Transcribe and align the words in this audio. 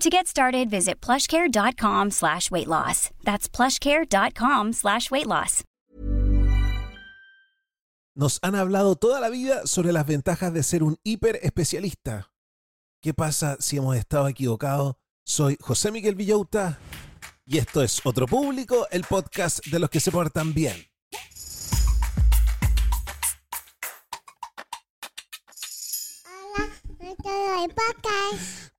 To 0.00 0.08
get 0.10 0.28
started, 0.28 0.70
visit 0.70 1.00
plushcare.com 1.00 2.10
slash 2.10 2.50
weight 2.50 2.68
loss. 2.68 3.10
That's 3.24 3.48
plushcare.com 3.48 4.72
slash 4.72 5.10
weight 5.10 5.26
loss. 5.26 5.64
Nos 8.14 8.40
han 8.42 8.56
hablado 8.56 8.96
toda 8.96 9.20
la 9.20 9.28
vida 9.28 9.66
sobre 9.66 9.92
las 9.92 10.04
ventajas 10.06 10.52
de 10.52 10.62
ser 10.62 10.82
un 10.82 10.96
hiper 11.04 11.38
especialista. 11.42 12.32
¿Qué 13.00 13.14
pasa 13.14 13.56
si 13.60 13.76
hemos 13.76 13.96
estado 13.96 14.26
equivocados? 14.26 14.96
Soy 15.24 15.56
José 15.60 15.92
Miguel 15.92 16.16
Villauta 16.16 16.78
y 17.44 17.58
esto 17.58 17.82
es 17.82 18.00
Otro 18.04 18.26
Público, 18.26 18.88
el 18.90 19.04
podcast 19.04 19.64
de 19.66 19.78
los 19.78 19.88
que 19.88 20.00
se 20.00 20.10
portan 20.10 20.52
bien. 20.52 20.76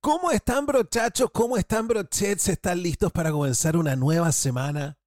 ¿Cómo 0.02 0.30
están 0.30 0.64
brochachos? 0.64 1.30
¿Cómo 1.30 1.58
están 1.58 1.86
brochets? 1.86 2.48
¿Están 2.48 2.82
listos 2.82 3.12
para 3.12 3.30
comenzar 3.32 3.76
una 3.76 3.96
nueva 3.96 4.32
semana? 4.32 4.98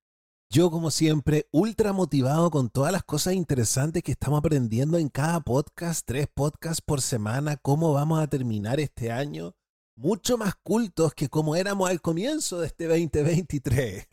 Yo, 0.52 0.70
como 0.70 0.92
siempre, 0.92 1.48
ultra 1.52 1.94
motivado 1.94 2.52
con 2.52 2.70
todas 2.70 2.92
las 2.92 3.04
cosas 3.04 3.34
interesantes 3.34 4.04
que 4.04 4.12
estamos 4.12 4.38
aprendiendo 4.38 5.00
en 5.00 5.10
cada 5.10 5.40
podcast, 5.40 6.06
tres 6.06 6.28
podcasts 6.32 6.80
por 6.80 7.02
semana, 7.02 7.58
cómo 7.58 7.92
vamos 7.92 8.22
a 8.22 8.28
terminar 8.28 8.80
este 8.80 9.12
año, 9.12 9.56
mucho 9.98 10.38
más 10.38 10.54
cultos 10.62 11.16
que 11.16 11.28
como 11.28 11.56
éramos 11.56 11.90
al 11.90 12.00
comienzo 12.00 12.60
de 12.60 12.68
este 12.68 12.86
2023. 12.86 14.08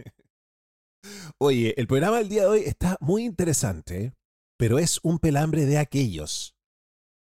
Oye, 1.38 1.74
el 1.76 1.88
programa 1.88 2.16
del 2.16 2.30
día 2.30 2.42
de 2.44 2.48
hoy 2.48 2.60
está 2.60 2.96
muy 3.00 3.26
interesante, 3.26 4.14
pero 4.58 4.78
es 4.78 4.98
un 5.02 5.18
pelambre 5.18 5.66
de 5.66 5.76
aquellos. 5.76 6.56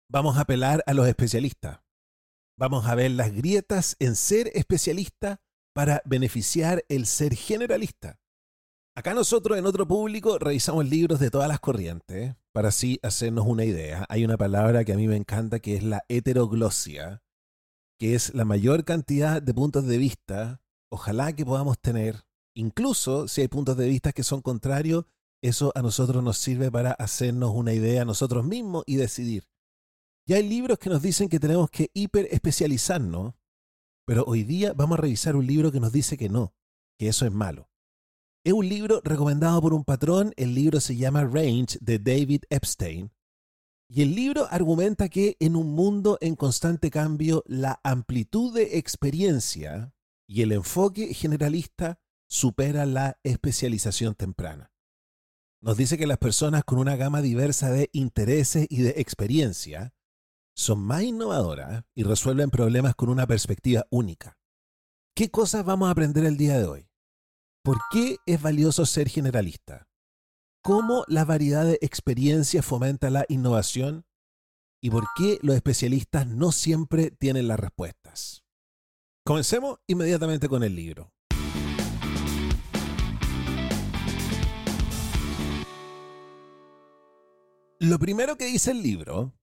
Vamos 0.09 0.37
a 0.37 0.41
apelar 0.41 0.83
a 0.87 0.95
los 0.95 1.07
especialistas. 1.07 1.82
Vamos 2.55 2.85
a 2.85 2.93
ver 2.93 3.11
las 3.11 3.33
grietas 3.33 3.95
en 3.99 4.15
ser 4.15 4.51
especialista 4.53 5.41
para 5.73 6.03
beneficiar 6.05 6.85
el 6.87 7.07
ser 7.07 7.35
generalista. 7.35 8.19
Acá 8.95 9.15
nosotros 9.15 9.57
en 9.57 9.65
otro 9.65 9.87
público 9.87 10.37
revisamos 10.37 10.87
libros 10.87 11.19
de 11.19 11.31
todas 11.31 11.47
las 11.47 11.59
corrientes 11.59 12.35
para 12.51 12.69
así 12.69 12.99
hacernos 13.01 13.47
una 13.47 13.65
idea. 13.65 14.05
Hay 14.07 14.23
una 14.23 14.37
palabra 14.37 14.85
que 14.85 14.93
a 14.93 14.97
mí 14.97 15.07
me 15.07 15.15
encanta 15.15 15.59
que 15.59 15.75
es 15.75 15.83
la 15.83 16.03
heteroglosia, 16.09 17.23
que 17.97 18.13
es 18.13 18.35
la 18.35 18.45
mayor 18.45 18.85
cantidad 18.85 19.41
de 19.41 19.53
puntos 19.55 19.87
de 19.87 19.97
vista, 19.97 20.61
ojalá 20.91 21.33
que 21.33 21.45
podamos 21.45 21.79
tener, 21.79 22.23
incluso 22.55 23.27
si 23.27 23.41
hay 23.41 23.47
puntos 23.47 23.77
de 23.77 23.87
vista 23.87 24.11
que 24.11 24.21
son 24.21 24.41
contrarios, 24.41 25.05
eso 25.41 25.71
a 25.73 25.81
nosotros 25.81 26.23
nos 26.23 26.37
sirve 26.37 26.71
para 26.71 26.91
hacernos 26.91 27.51
una 27.55 27.73
idea 27.73 28.05
nosotros 28.05 28.45
mismos 28.45 28.83
y 28.85 28.97
decidir. 28.97 29.43
Y 30.25 30.33
hay 30.33 30.47
libros 30.47 30.79
que 30.79 30.89
nos 30.89 31.01
dicen 31.01 31.27
que 31.27 31.39
tenemos 31.39 31.69
que 31.69 31.91
hiper 31.93 32.27
especializarnos, 32.31 33.33
pero 34.05 34.23
hoy 34.25 34.43
día 34.43 34.73
vamos 34.73 34.97
a 34.97 35.01
revisar 35.01 35.35
un 35.35 35.45
libro 35.45 35.71
que 35.71 35.81
nos 35.81 35.91
dice 35.91 36.17
que 36.17 36.29
no, 36.29 36.53
que 36.97 37.09
eso 37.09 37.25
es 37.25 37.31
malo. 37.31 37.69
Es 38.45 38.53
un 38.53 38.67
libro 38.67 39.01
recomendado 39.03 39.61
por 39.61 39.73
un 39.73 39.83
patrón, 39.83 40.33
el 40.37 40.53
libro 40.53 40.79
se 40.79 40.95
llama 40.95 41.23
Range 41.23 41.77
de 41.81 41.99
David 41.99 42.43
Epstein, 42.49 43.11
y 43.89 44.01
el 44.01 44.15
libro 44.15 44.47
argumenta 44.49 45.09
que 45.09 45.35
en 45.39 45.55
un 45.55 45.73
mundo 45.73 46.17
en 46.19 46.35
constante 46.35 46.89
cambio, 46.89 47.43
la 47.45 47.79
amplitud 47.83 48.53
de 48.53 48.77
experiencia 48.77 49.93
y 50.27 50.41
el 50.41 50.51
enfoque 50.51 51.13
generalista 51.13 51.99
supera 52.27 52.85
la 52.85 53.19
especialización 53.23 54.15
temprana. 54.15 54.71
Nos 55.61 55.77
dice 55.77 55.97
que 55.97 56.07
las 56.07 56.17
personas 56.17 56.63
con 56.63 56.79
una 56.79 56.95
gama 56.95 57.21
diversa 57.21 57.71
de 57.71 57.89
intereses 57.93 58.65
y 58.69 58.81
de 58.81 58.95
experiencia 58.97 59.93
son 60.55 60.79
más 60.79 61.03
innovadoras 61.03 61.83
y 61.95 62.03
resuelven 62.03 62.49
problemas 62.49 62.95
con 62.95 63.09
una 63.09 63.25
perspectiva 63.25 63.85
única. 63.89 64.37
¿Qué 65.15 65.29
cosas 65.29 65.65
vamos 65.65 65.87
a 65.87 65.91
aprender 65.91 66.25
el 66.25 66.37
día 66.37 66.57
de 66.57 66.65
hoy? 66.65 66.89
¿Por 67.63 67.77
qué 67.91 68.17
es 68.25 68.41
valioso 68.41 68.85
ser 68.85 69.09
generalista? 69.09 69.87
¿Cómo 70.63 71.05
la 71.07 71.25
variedad 71.25 71.65
de 71.65 71.77
experiencias 71.81 72.65
fomenta 72.65 73.09
la 73.09 73.25
innovación? 73.29 74.05
¿Y 74.81 74.89
por 74.89 75.05
qué 75.15 75.39
los 75.41 75.55
especialistas 75.55 76.27
no 76.27 76.51
siempre 76.51 77.11
tienen 77.11 77.47
las 77.47 77.59
respuestas? 77.59 78.43
Comencemos 79.25 79.79
inmediatamente 79.87 80.49
con 80.49 80.63
el 80.63 80.75
libro. 80.75 81.11
Lo 87.79 87.99
primero 87.99 88.37
que 88.37 88.45
dice 88.45 88.71
el 88.71 88.81
libro 88.81 89.33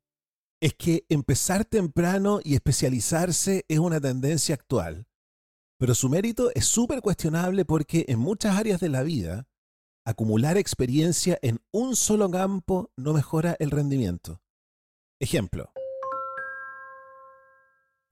es 0.60 0.75
que 0.75 1.06
empezar 1.09 1.65
temprano 1.65 2.41
y 2.44 2.54
especializarse 2.54 3.65
es 3.66 3.78
una 3.78 4.00
tendencia 4.00 4.54
actual, 4.54 5.06
pero 5.78 5.94
su 5.94 6.10
mérito 6.10 6.50
es 6.54 6.66
súper 6.66 7.00
cuestionable 7.00 7.65
porque 7.65 8.04
en 8.09 8.19
muchas 8.19 8.56
áreas 8.56 8.81
de 8.81 8.91
la 8.91 9.03
vida, 9.03 9.49
acumular 10.04 10.59
experiencia 10.59 11.38
en 11.41 11.60
un 11.72 11.97
solo 11.97 12.31
campo 12.31 12.93
no 12.97 13.15
mejora 13.15 13.56
el 13.59 13.70
rendimiento. 13.70 14.43
Ejemplo. 15.19 15.72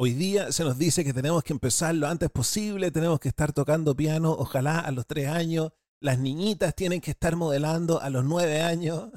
Hoy 0.00 0.12
día 0.12 0.52
se 0.52 0.64
nos 0.64 0.78
dice 0.78 1.04
que 1.04 1.12
tenemos 1.12 1.42
que 1.42 1.52
empezar 1.52 1.94
lo 1.94 2.06
antes 2.06 2.30
posible, 2.30 2.90
tenemos 2.90 3.18
que 3.20 3.28
estar 3.28 3.52
tocando 3.52 3.96
piano, 3.96 4.32
ojalá 4.32 4.78
a 4.78 4.92
los 4.92 5.06
tres 5.06 5.28
años, 5.28 5.72
las 6.00 6.18
niñitas 6.18 6.74
tienen 6.74 7.00
que 7.00 7.10
estar 7.10 7.34
modelando 7.36 8.00
a 8.00 8.08
los 8.08 8.24
nueve 8.24 8.62
años, 8.62 9.10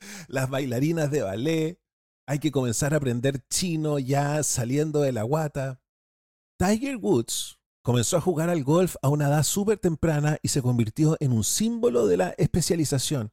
las 0.28 0.50
bailarinas 0.50 1.10
de 1.10 1.22
ballet, 1.22 1.83
hay 2.26 2.38
que 2.38 2.50
comenzar 2.50 2.94
a 2.94 2.98
aprender 2.98 3.46
chino 3.48 3.98
ya 3.98 4.42
saliendo 4.42 5.00
de 5.00 5.12
la 5.12 5.22
guata. 5.22 5.80
Tiger 6.58 6.96
Woods 6.96 7.58
comenzó 7.82 8.16
a 8.16 8.20
jugar 8.20 8.48
al 8.48 8.64
golf 8.64 8.96
a 9.02 9.08
una 9.08 9.28
edad 9.28 9.42
súper 9.42 9.78
temprana 9.78 10.38
y 10.42 10.48
se 10.48 10.62
convirtió 10.62 11.16
en 11.20 11.32
un 11.32 11.44
símbolo 11.44 12.06
de 12.06 12.16
la 12.16 12.30
especialización. 12.38 13.32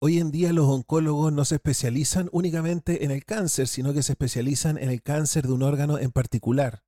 Hoy 0.00 0.18
en 0.18 0.30
día 0.30 0.52
los 0.52 0.66
oncólogos 0.66 1.32
no 1.32 1.44
se 1.44 1.56
especializan 1.56 2.28
únicamente 2.32 3.04
en 3.04 3.10
el 3.10 3.24
cáncer, 3.24 3.66
sino 3.66 3.92
que 3.94 4.02
se 4.02 4.12
especializan 4.12 4.78
en 4.78 4.90
el 4.90 5.02
cáncer 5.02 5.46
de 5.46 5.52
un 5.52 5.62
órgano 5.62 5.98
en 5.98 6.12
particular. 6.12 6.84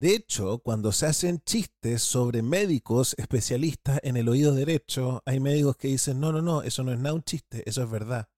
De 0.00 0.14
hecho, 0.14 0.58
cuando 0.58 0.92
se 0.92 1.06
hacen 1.06 1.40
chistes 1.40 2.02
sobre 2.02 2.42
médicos 2.42 3.14
especialistas 3.16 3.98
en 4.02 4.18
el 4.18 4.28
oído 4.28 4.54
derecho, 4.54 5.22
hay 5.24 5.40
médicos 5.40 5.76
que 5.76 5.88
dicen, 5.88 6.20
no, 6.20 6.32
no, 6.32 6.42
no, 6.42 6.62
eso 6.62 6.82
no 6.82 6.92
es 6.92 6.98
nada 6.98 7.14
un 7.14 7.22
chiste, 7.22 7.62
eso 7.64 7.82
es 7.82 7.90
verdad. 7.90 8.28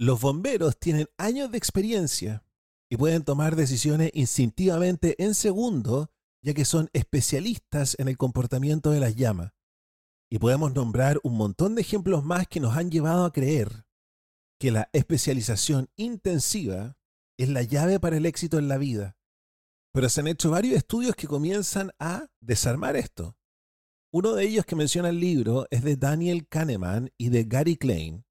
Los 0.00 0.20
bomberos 0.20 0.78
tienen 0.78 1.08
años 1.18 1.50
de 1.50 1.58
experiencia 1.58 2.44
y 2.88 2.96
pueden 2.96 3.24
tomar 3.24 3.56
decisiones 3.56 4.12
instintivamente 4.14 5.20
en 5.22 5.34
segundos, 5.34 6.06
ya 6.40 6.54
que 6.54 6.64
son 6.64 6.88
especialistas 6.92 7.96
en 7.98 8.06
el 8.06 8.16
comportamiento 8.16 8.92
de 8.92 9.00
las 9.00 9.16
llamas. 9.16 9.54
Y 10.30 10.38
podemos 10.38 10.72
nombrar 10.72 11.18
un 11.24 11.36
montón 11.36 11.74
de 11.74 11.80
ejemplos 11.80 12.22
más 12.22 12.46
que 12.46 12.60
nos 12.60 12.76
han 12.76 12.92
llevado 12.92 13.24
a 13.24 13.32
creer 13.32 13.86
que 14.60 14.70
la 14.70 14.88
especialización 14.92 15.90
intensiva 15.96 16.96
es 17.36 17.48
la 17.48 17.64
llave 17.64 17.98
para 17.98 18.18
el 18.18 18.26
éxito 18.26 18.60
en 18.60 18.68
la 18.68 18.78
vida. 18.78 19.16
Pero 19.92 20.08
se 20.08 20.20
han 20.20 20.28
hecho 20.28 20.50
varios 20.50 20.76
estudios 20.76 21.16
que 21.16 21.26
comienzan 21.26 21.90
a 21.98 22.28
desarmar 22.40 22.94
esto. 22.94 23.36
Uno 24.12 24.34
de 24.34 24.44
ellos 24.44 24.64
que 24.64 24.76
menciona 24.76 25.08
el 25.08 25.18
libro 25.18 25.66
es 25.72 25.82
de 25.82 25.96
Daniel 25.96 26.46
Kahneman 26.46 27.10
y 27.18 27.30
de 27.30 27.44
Gary 27.44 27.76
Klein, 27.76 28.27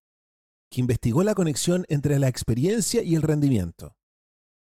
que 0.70 0.82
investigó 0.82 1.24
la 1.24 1.36
conexión 1.36 1.86
entre 1.90 2.20
la 2.20 2.28
experiencia 2.28 3.02
y 3.02 3.16
el 3.16 3.22
rendimiento. 3.22 3.96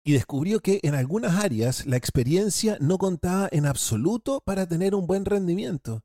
Y 0.03 0.13
descubrió 0.13 0.59
que 0.59 0.79
en 0.83 0.95
algunas 0.95 1.43
áreas 1.43 1.85
la 1.85 1.97
experiencia 1.97 2.77
no 2.79 2.97
contaba 2.97 3.49
en 3.51 3.65
absoluto 3.65 4.41
para 4.41 4.65
tener 4.65 4.95
un 4.95 5.07
buen 5.07 5.25
rendimiento. 5.25 6.03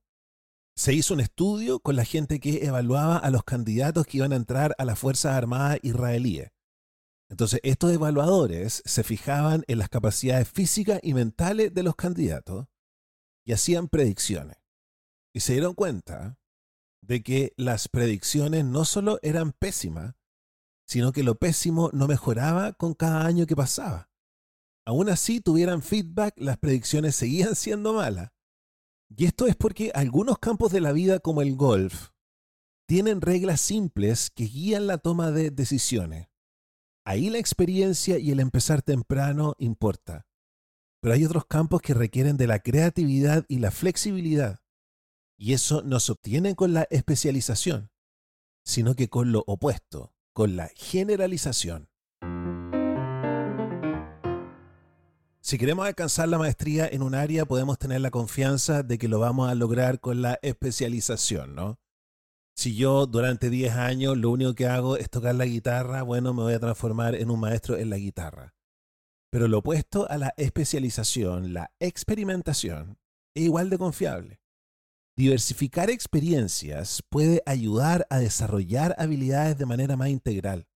Se 0.76 0.92
hizo 0.92 1.14
un 1.14 1.20
estudio 1.20 1.78
con 1.78 1.94
la 1.94 2.04
gente 2.04 2.40
que 2.40 2.66
evaluaba 2.66 3.16
a 3.16 3.30
los 3.30 3.44
candidatos 3.44 4.06
que 4.06 4.18
iban 4.18 4.32
a 4.32 4.36
entrar 4.36 4.74
a 4.78 4.84
las 4.84 4.98
Fuerzas 4.98 5.32
Armadas 5.32 5.78
israelíes. 5.82 6.50
Entonces, 7.30 7.60
estos 7.62 7.92
evaluadores 7.92 8.82
se 8.84 9.02
fijaban 9.04 9.64
en 9.68 9.78
las 9.78 9.88
capacidades 9.88 10.48
físicas 10.48 11.00
y 11.02 11.14
mentales 11.14 11.72
de 11.72 11.82
los 11.82 11.94
candidatos 11.94 12.66
y 13.46 13.52
hacían 13.52 13.88
predicciones. 13.88 14.56
Y 15.32 15.40
se 15.40 15.52
dieron 15.52 15.74
cuenta 15.74 16.38
de 17.06 17.22
que 17.22 17.52
las 17.56 17.88
predicciones 17.88 18.64
no 18.64 18.84
solo 18.84 19.18
eran 19.22 19.52
pésimas, 19.52 20.14
sino 20.86 21.12
que 21.12 21.22
lo 21.22 21.36
pésimo 21.36 21.90
no 21.92 22.06
mejoraba 22.06 22.72
con 22.72 22.94
cada 22.94 23.26
año 23.26 23.46
que 23.46 23.56
pasaba. 23.56 24.10
Aún 24.86 25.08
así 25.08 25.40
tuvieran 25.40 25.82
feedback, 25.82 26.34
las 26.36 26.58
predicciones 26.58 27.16
seguían 27.16 27.54
siendo 27.54 27.94
malas. 27.94 28.32
Y 29.16 29.26
esto 29.26 29.46
es 29.46 29.56
porque 29.56 29.92
algunos 29.94 30.38
campos 30.38 30.72
de 30.72 30.80
la 30.80 30.92
vida 30.92 31.20
como 31.20 31.42
el 31.42 31.56
golf 31.56 32.10
tienen 32.86 33.20
reglas 33.20 33.60
simples 33.60 34.30
que 34.30 34.44
guían 34.44 34.86
la 34.86 34.98
toma 34.98 35.30
de 35.30 35.50
decisiones. 35.50 36.28
Ahí 37.06 37.30
la 37.30 37.38
experiencia 37.38 38.18
y 38.18 38.30
el 38.30 38.40
empezar 38.40 38.82
temprano 38.82 39.54
importa. 39.58 40.26
Pero 41.00 41.14
hay 41.14 41.24
otros 41.24 41.46
campos 41.46 41.82
que 41.82 41.94
requieren 41.94 42.36
de 42.36 42.46
la 42.46 42.60
creatividad 42.60 43.44
y 43.48 43.58
la 43.58 43.70
flexibilidad. 43.70 44.63
Y 45.44 45.52
eso 45.52 45.82
no 45.82 46.00
se 46.00 46.12
obtiene 46.12 46.54
con 46.54 46.72
la 46.72 46.86
especialización, 46.88 47.90
sino 48.64 48.94
que 48.94 49.10
con 49.10 49.30
lo 49.30 49.44
opuesto, 49.46 50.14
con 50.32 50.56
la 50.56 50.70
generalización. 50.74 51.90
Si 55.42 55.58
queremos 55.58 55.86
alcanzar 55.86 56.30
la 56.30 56.38
maestría 56.38 56.88
en 56.90 57.02
un 57.02 57.14
área, 57.14 57.44
podemos 57.44 57.78
tener 57.78 58.00
la 58.00 58.10
confianza 58.10 58.82
de 58.82 58.96
que 58.96 59.06
lo 59.06 59.18
vamos 59.18 59.50
a 59.50 59.54
lograr 59.54 60.00
con 60.00 60.22
la 60.22 60.38
especialización, 60.40 61.54
¿no? 61.54 61.78
Si 62.56 62.74
yo 62.74 63.04
durante 63.04 63.50
10 63.50 63.74
años 63.74 64.16
lo 64.16 64.30
único 64.30 64.54
que 64.54 64.66
hago 64.66 64.96
es 64.96 65.10
tocar 65.10 65.34
la 65.34 65.44
guitarra, 65.44 66.00
bueno, 66.04 66.32
me 66.32 66.40
voy 66.40 66.54
a 66.54 66.58
transformar 66.60 67.14
en 67.14 67.30
un 67.30 67.40
maestro 67.40 67.76
en 67.76 67.90
la 67.90 67.98
guitarra. 67.98 68.54
Pero 69.30 69.46
lo 69.46 69.58
opuesto 69.58 70.08
a 70.08 70.16
la 70.16 70.32
especialización, 70.38 71.52
la 71.52 71.70
experimentación, 71.80 72.96
es 73.34 73.42
igual 73.42 73.68
de 73.68 73.76
confiable. 73.76 74.43
Diversificar 75.16 75.90
experiencias 75.90 77.00
puede 77.08 77.40
ayudar 77.46 78.04
a 78.10 78.18
desarrollar 78.18 78.96
habilidades 78.98 79.56
de 79.56 79.64
manera 79.64 79.96
más 79.96 80.08
integral. 80.08 80.66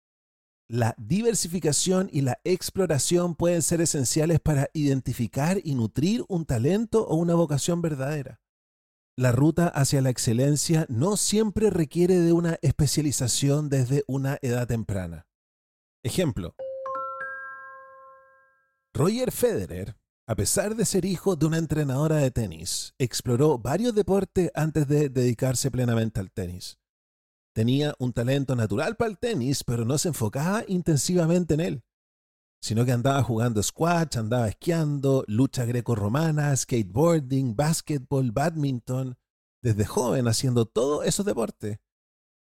La 0.70 0.94
diversificación 0.96 2.08
y 2.12 2.20
la 2.20 2.38
exploración 2.44 3.35
pueden 3.35 3.62
ser 3.62 3.81
esenciales 3.81 4.38
para 4.38 4.69
identificar 4.75 5.61
y 5.64 5.75
nutrir 5.75 6.25
un 6.29 6.44
talento 6.44 7.05
o 7.08 7.17
una 7.17 7.35
vocación 7.35 7.82
verdadera. 7.82 8.40
La 9.17 9.32
ruta 9.32 9.67
hacia 9.67 10.02
la 10.02 10.11
excelencia 10.11 10.87
no 10.88 11.17
siempre 11.17 11.70
requiere 11.70 12.20
de 12.20 12.32
una 12.32 12.58
especialización 12.62 13.69
desde 13.69 14.05
una 14.06 14.38
edad 14.40 14.69
temprana. 14.69 15.26
Ejemplo. 16.05 16.55
Roger 18.94 19.32
Federer 19.32 19.97
a 20.28 20.34
pesar 20.36 20.76
de 20.76 20.84
ser 20.84 21.06
hijo 21.06 21.36
de 21.36 21.46
una 21.46 21.56
entrenadora 21.56 22.16
de 22.16 22.30
tenis, 22.30 22.92
exploró 22.98 23.58
varios 23.58 23.94
deportes 23.94 24.50
antes 24.54 24.86
de 24.86 25.08
dedicarse 25.08 25.70
plenamente 25.70 26.20
al 26.20 26.30
tenis. 26.30 26.78
Tenía 27.54 27.94
un 27.98 28.12
talento 28.12 28.54
natural 28.54 28.96
para 28.96 29.10
el 29.10 29.19
tenis, 29.19 29.64
pero 29.64 29.86
no 29.86 29.96
se 29.96 30.08
enfocaba 30.08 30.64
intensivamente 30.69 31.54
en 31.54 31.60
él, 31.60 31.84
sino 32.60 32.84
que 32.84 32.92
andaba 32.92 33.22
jugando 33.22 33.62
squash, 33.62 34.19
andaba 34.19 34.48
esquiando, 34.48 35.25
lucha 35.28 35.64
greco-romana, 35.64 36.54
skateboarding, 36.54 37.56
básquetbol, 37.56 38.30
badminton, 38.30 39.16
desde 39.62 39.86
joven 39.86 40.28
haciendo 40.28 40.66
todos 40.66 41.06
esos 41.06 41.25
deportes. 41.25 41.78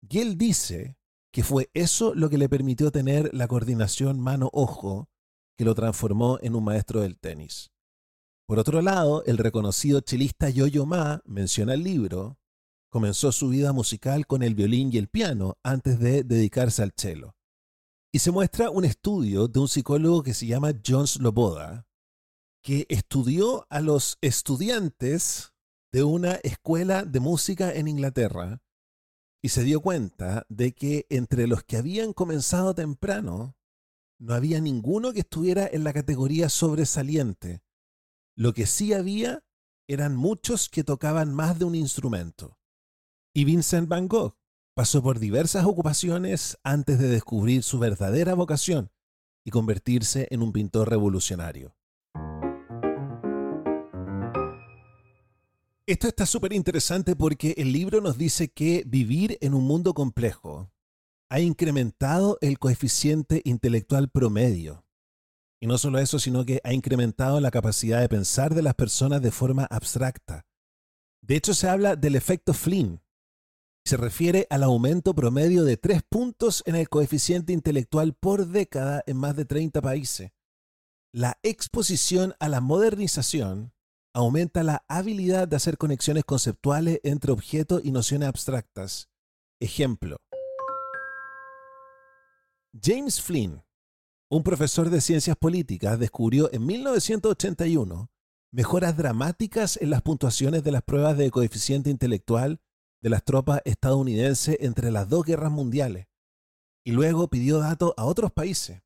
Y 0.08 0.20
él 0.20 0.38
dice 0.38 0.96
que 1.31 1.44
fue 1.44 1.69
eso 1.75 2.14
lo 2.14 2.31
que 2.31 2.38
le 2.38 2.49
permitió 2.49 2.90
tener 2.90 3.34
la 3.34 3.46
coordinación 3.46 4.19
mano-ojo 4.19 5.11
que 5.56 5.64
lo 5.64 5.75
transformó 5.75 6.38
en 6.43 6.55
un 6.55 6.64
maestro 6.64 7.00
del 7.00 7.19
tenis. 7.19 7.70
Por 8.47 8.58
otro 8.58 8.81
lado, 8.81 9.25
el 9.25 9.38
reconocido 9.38 10.00
chelista 10.00 10.50
Yo-Yo 10.50 10.87
Ma 10.87 11.20
menciona 11.25 11.75
el 11.75 11.82
libro, 11.82 12.38
comenzó 12.91 13.32
su 13.32 13.49
vida 13.49 13.73
musical 13.73 14.26
con 14.26 14.43
el 14.43 14.55
violín 14.55 14.91
y 14.93 14.99
el 14.99 15.08
piano 15.08 15.58
antes 15.62 15.99
de 15.99 16.23
dedicarse 16.23 16.82
al 16.82 16.93
cello. 16.97 17.35
Y 18.12 18.20
se 18.20 18.31
muestra 18.31 18.70
un 18.70 18.85
estudio 18.85 19.49
de 19.49 19.61
un 19.61 19.69
psicólogo 19.69 20.23
que 20.23 20.32
se 20.32 20.47
llama 20.47 20.73
John 20.87 21.06
Sloboda, 21.06 21.87
que 22.62 22.87
estudió 22.88 23.67
a 23.69 23.81
los 23.81 24.19
estudiantes 24.20 25.52
de 25.93 26.05
una 26.05 26.35
escuela 26.37 27.05
de 27.05 27.20
música 27.20 27.73
en 27.73 27.88
Inglaterra 27.88 28.62
y 29.43 29.50
se 29.50 29.62
dio 29.62 29.81
cuenta 29.81 30.44
de 30.49 30.73
que 30.73 31.06
entre 31.09 31.47
los 31.47 31.62
que 31.62 31.76
habían 31.76 32.12
comenzado 32.12 32.75
temprano, 32.75 33.56
no 34.18 34.34
había 34.34 34.60
ninguno 34.60 35.12
que 35.12 35.20
estuviera 35.20 35.68
en 35.70 35.84
la 35.84 35.92
categoría 35.92 36.48
sobresaliente. 36.48 37.62
Lo 38.34 38.52
que 38.52 38.66
sí 38.66 38.92
había 38.92 39.44
eran 39.88 40.16
muchos 40.16 40.68
que 40.68 40.84
tocaban 40.84 41.34
más 41.34 41.58
de 41.58 41.64
un 41.64 41.74
instrumento. 41.74 42.58
Y 43.34 43.44
Vincent 43.44 43.88
Van 43.88 44.08
Gogh 44.08 44.36
pasó 44.74 45.02
por 45.02 45.18
diversas 45.18 45.64
ocupaciones 45.64 46.58
antes 46.62 46.98
de 46.98 47.08
descubrir 47.08 47.62
su 47.62 47.78
verdadera 47.78 48.34
vocación 48.34 48.90
y 49.44 49.50
convertirse 49.50 50.26
en 50.30 50.42
un 50.42 50.52
pintor 50.52 50.90
revolucionario. 50.90 51.76
Esto 55.86 56.08
está 56.08 56.26
súper 56.26 56.52
interesante 56.52 57.14
porque 57.14 57.54
el 57.56 57.72
libro 57.72 58.00
nos 58.00 58.18
dice 58.18 58.48
que 58.48 58.82
vivir 58.86 59.38
en 59.40 59.54
un 59.54 59.64
mundo 59.64 59.94
complejo 59.94 60.72
ha 61.28 61.40
incrementado 61.40 62.38
el 62.40 62.59
coeficiente 62.59 63.42
intelectual 63.45 64.09
promedio. 64.09 64.85
Y 65.61 65.66
no 65.66 65.78
solo 65.78 65.99
eso, 65.99 66.18
sino 66.18 66.45
que 66.45 66.61
ha 66.64 66.73
incrementado 66.73 67.40
la 67.40 67.50
capacidad 67.50 68.00
de 68.00 68.09
pensar 68.09 68.54
de 68.54 68.62
las 68.62 68.75
personas 68.75 69.23
de 69.23 69.30
forma 69.30 69.64
abstracta. 69.64 70.47
De 71.23 71.37
hecho, 71.37 71.54
se 71.54 71.68
habla 71.68 71.97
del 71.97 72.14
efecto 72.14 72.52
Flynn. 72.52 73.00
Se 73.85 73.97
refiere 73.97 74.47
al 74.50 74.62
aumento 74.62 75.14
promedio 75.14 75.64
de 75.64 75.76
tres 75.76 76.02
puntos 76.09 76.62
en 76.66 76.76
el 76.76 76.88
coeficiente 76.88 77.52
intelectual 77.52 78.14
por 78.14 78.47
década 78.47 79.02
en 79.06 79.16
más 79.16 79.37
de 79.37 79.45
30 79.45 79.80
países. 79.80 80.33
La 81.12 81.38
exposición 81.42 82.35
a 82.40 82.49
la 82.49 82.61
modernización 82.61 83.73
aumenta 84.12 84.62
la 84.62 84.85
habilidad 84.88 85.49
de 85.49 85.56
hacer 85.56 85.78
conexiones 85.78 86.25
conceptuales 86.25 87.00
entre 87.04 87.33
objetos 87.33 87.83
y 87.85 87.90
nociones 87.90 88.28
abstractas. 88.28 89.09
Ejemplo, 89.61 90.18
James 92.83 93.21
Flynn, 93.21 93.62
un 94.28 94.42
profesor 94.42 94.90
de 94.90 95.00
ciencias 95.00 95.37
políticas, 95.37 95.99
descubrió 95.99 96.52
en 96.52 96.66
1981 96.66 98.11
mejoras 98.52 98.97
dramáticas 98.97 99.78
en 99.80 99.90
las 99.90 100.02
puntuaciones 100.02 100.62
de 100.64 100.73
las 100.73 100.83
pruebas 100.83 101.16
de 101.16 101.30
coeficiente 101.30 101.90
intelectual 101.90 102.61
de 103.02 103.11
las 103.11 103.25
tropas 103.25 103.61
estadounidenses 103.64 104.56
entre 104.61 104.90
las 104.90 105.09
dos 105.09 105.25
guerras 105.25 105.52
mundiales. 105.52 106.06
Y 106.85 106.92
luego 106.92 107.28
pidió 107.28 107.59
datos 107.59 107.92
a 107.97 108.04
otros 108.04 108.33
países. 108.33 108.83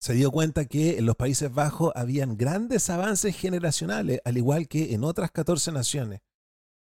Se 0.00 0.14
dio 0.14 0.30
cuenta 0.30 0.66
que 0.66 0.98
en 0.98 1.06
los 1.06 1.16
Países 1.16 1.52
Bajos 1.52 1.92
habían 1.94 2.36
grandes 2.36 2.90
avances 2.90 3.36
generacionales, 3.36 4.20
al 4.24 4.36
igual 4.36 4.68
que 4.68 4.94
en 4.94 5.04
otras 5.04 5.30
14 5.30 5.72
naciones. 5.72 6.20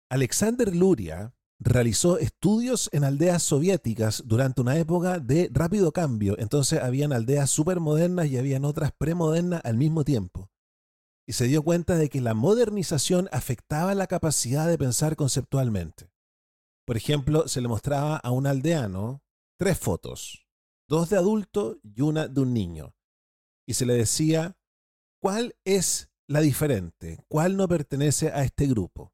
Alexander 0.10 0.75
Luria, 0.75 1.34
realizó 1.59 2.17
estudios 2.19 2.89
en 2.93 3.03
aldeas 3.03 3.43
soviéticas 3.43 4.23
durante 4.25 4.61
una 4.61 4.77
época 4.77 5.19
de 5.19 5.49
rápido 5.51 5.91
cambio. 5.91 6.35
Entonces 6.37 6.81
habían 6.81 7.13
aldeas 7.13 7.49
supermodernas 7.49 8.27
y 8.27 8.37
habían 8.37 8.65
otras 8.65 8.91
premodernas 8.91 9.61
al 9.63 9.77
mismo 9.77 10.03
tiempo. 10.03 10.49
Y 11.27 11.33
se 11.33 11.45
dio 11.45 11.63
cuenta 11.63 11.97
de 11.97 12.09
que 12.09 12.21
la 12.21 12.33
modernización 12.33 13.27
afectaba 13.31 13.93
la 13.95 14.07
capacidad 14.07 14.67
de 14.67 14.77
pensar 14.77 15.15
conceptualmente. 15.15 16.09
Por 16.85 16.95
ejemplo, 16.95 17.47
se 17.49 17.59
le 17.59 17.67
mostraba 17.67 18.15
a 18.17 18.31
un 18.31 18.47
aldeano 18.47 19.21
tres 19.59 19.77
fotos, 19.77 20.47
dos 20.87 21.09
de 21.09 21.17
adulto 21.17 21.79
y 21.83 22.01
una 22.01 22.29
de 22.29 22.39
un 22.39 22.53
niño. 22.53 22.95
Y 23.67 23.73
se 23.73 23.85
le 23.85 23.93
decía, 23.93 24.57
¿cuál 25.21 25.55
es 25.65 26.09
la 26.29 26.39
diferente? 26.39 27.25
¿Cuál 27.27 27.57
no 27.57 27.67
pertenece 27.67 28.29
a 28.29 28.43
este 28.43 28.67
grupo? 28.67 29.13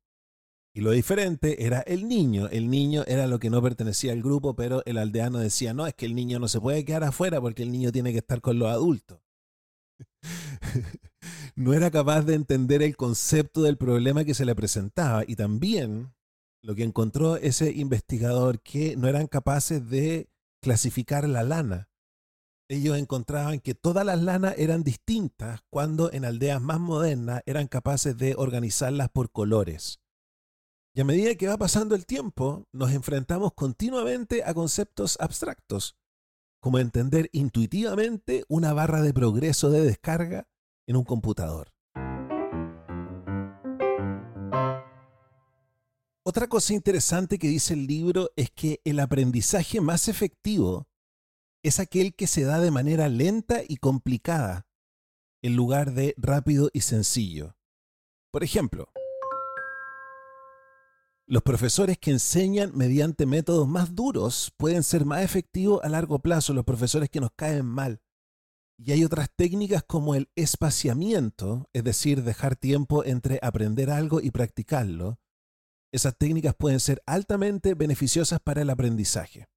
Y 0.76 0.82
lo 0.82 0.90
diferente 0.92 1.66
era 1.66 1.82
el 1.82 2.08
niño. 2.08 2.48
El 2.50 2.70
niño 2.70 3.04
era 3.06 3.28
lo 3.28 3.38
que 3.38 3.52
no 3.52 3.62
pertenecía 3.62 4.12
al 4.12 4.24
grupo, 4.24 4.56
pero 4.56 4.82
el 4.86 4.98
aldeano 4.98 5.38
decía, 5.38 5.74
no, 5.74 5.86
es 5.86 5.94
que 5.94 6.08
el 6.08 6.16
niño 6.16 6.40
no 6.40 6.48
se 6.48 6.60
puede 6.60 6.84
quedar 6.84 7.04
afuera 7.04 7.40
porque 7.40 7.62
el 7.62 7.72
niño 7.72 7.92
tiene 7.92 8.12
que 8.12 8.18
estar 8.18 8.42
con 8.42 8.58
los 8.58 8.70
adultos. 8.70 9.20
no 11.56 11.74
era 11.74 11.92
capaz 11.92 12.24
de 12.24 12.34
entender 12.34 12.82
el 12.82 12.98
concepto 12.98 13.62
del 13.62 13.78
problema 13.78 14.24
que 14.24 14.34
se 14.34 14.46
le 14.46 14.56
presentaba 14.56 15.24
y 15.28 15.36
también 15.36 16.14
lo 16.64 16.74
que 16.74 16.84
encontró 16.84 17.36
ese 17.36 17.72
investigador 17.72 18.60
que 18.62 18.96
no 18.98 19.08
eran 19.08 19.28
capaces 19.28 19.88
de 19.90 20.30
clasificar 20.60 21.30
la 21.30 21.44
lana. 21.44 21.90
Ellos 22.68 22.98
encontraban 22.98 23.60
que 23.60 23.76
todas 23.76 24.06
las 24.06 24.24
lanas 24.24 24.56
eran 24.58 24.84
distintas 24.84 25.62
cuando 25.70 26.12
en 26.12 26.26
aldeas 26.26 26.62
más 26.62 26.80
modernas 26.80 27.44
eran 27.46 27.68
capaces 27.68 28.18
de 28.18 28.34
organizarlas 28.36 29.10
por 29.10 29.30
colores. 29.32 30.03
Y 30.96 31.02
a 31.02 31.06
medida 31.06 31.34
que 31.34 31.48
va 31.48 31.58
pasando 31.58 31.96
el 31.96 32.06
tiempo, 32.06 32.68
nos 32.72 32.92
enfrentamos 32.92 33.54
continuamente 33.54 34.44
a 34.44 34.54
conceptos 34.54 35.18
abstractos, 35.20 35.98
como 36.62 36.78
entender 36.78 37.30
intuitivamente 37.32 38.46
una 38.48 38.74
barra 38.74 39.02
de 39.02 39.12
progreso 39.12 39.72
de 39.72 39.82
descarga 39.82 40.48
en 40.88 40.96
un 40.96 41.04
computador. 41.04 41.74
Otra 46.26 46.48
cosa 46.48 46.74
interesante 46.76 47.40
que 47.40 47.48
dice 47.48 47.74
el 47.74 47.88
libro 47.88 48.30
es 48.36 48.52
que 48.52 48.80
el 48.86 49.00
aprendizaje 49.00 49.82
más 49.82 50.08
efectivo 50.08 50.88
es 51.64 51.80
aquel 51.80 52.14
que 52.14 52.28
se 52.28 52.44
da 52.44 52.60
de 52.60 52.70
manera 52.70 53.10
lenta 53.10 53.62
y 53.68 53.78
complicada, 53.78 54.68
en 55.42 55.56
lugar 55.56 55.94
de 55.94 56.14
rápido 56.18 56.70
y 56.72 56.82
sencillo. 56.82 57.58
Por 58.32 58.44
ejemplo, 58.44 58.90
los 61.34 61.42
profesores 61.42 61.98
que 61.98 62.12
enseñan 62.12 62.78
mediante 62.78 63.26
métodos 63.26 63.68
más 63.68 63.96
duros 63.96 64.54
pueden 64.56 64.84
ser 64.84 65.04
más 65.04 65.24
efectivos 65.24 65.84
a 65.84 65.90
largo 65.90 66.20
plazo, 66.20 66.54
los 66.54 66.64
profesores 66.64 67.10
que 67.10 67.20
nos 67.20 67.32
caen 67.36 67.66
mal. 67.66 68.04
Y 68.78 68.92
hay 68.92 69.04
otras 69.04 69.32
técnicas 69.36 69.82
como 69.82 70.14
el 70.14 70.30
espaciamiento, 70.36 71.68
es 71.74 71.84
decir, 71.84 72.22
dejar 72.22 72.56
tiempo 72.56 73.04
entre 73.04 73.40
aprender 73.42 73.90
algo 73.90 74.22
y 74.22 74.30
practicarlo. 74.30 75.20
Esas 75.92 76.16
técnicas 76.16 76.54
pueden 76.54 76.80
ser 76.80 77.02
altamente 77.08 77.74
beneficiosas 77.74 78.40
para 78.40 78.62
el 78.62 78.70
aprendizaje. 78.70 79.48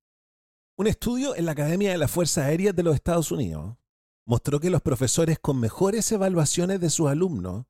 Un 0.79 0.87
estudio 0.87 1.37
en 1.37 1.45
la 1.45 1.53
Academia 1.53 1.91
de 1.91 1.99
la 1.99 2.09
Fuerza 2.09 2.47
Aérea 2.47 2.73
de 2.73 2.85
los 2.85 2.95
Estados 2.95 3.31
Unidos 3.31 3.77
mostró 4.25 4.61
que 4.61 4.71
los 4.71 4.81
profesores 4.81 5.39
con 5.39 5.61
mejores 5.61 6.11
evaluaciones 6.11 6.81
de 6.81 6.89
sus 6.89 7.11
alumnos 7.11 7.67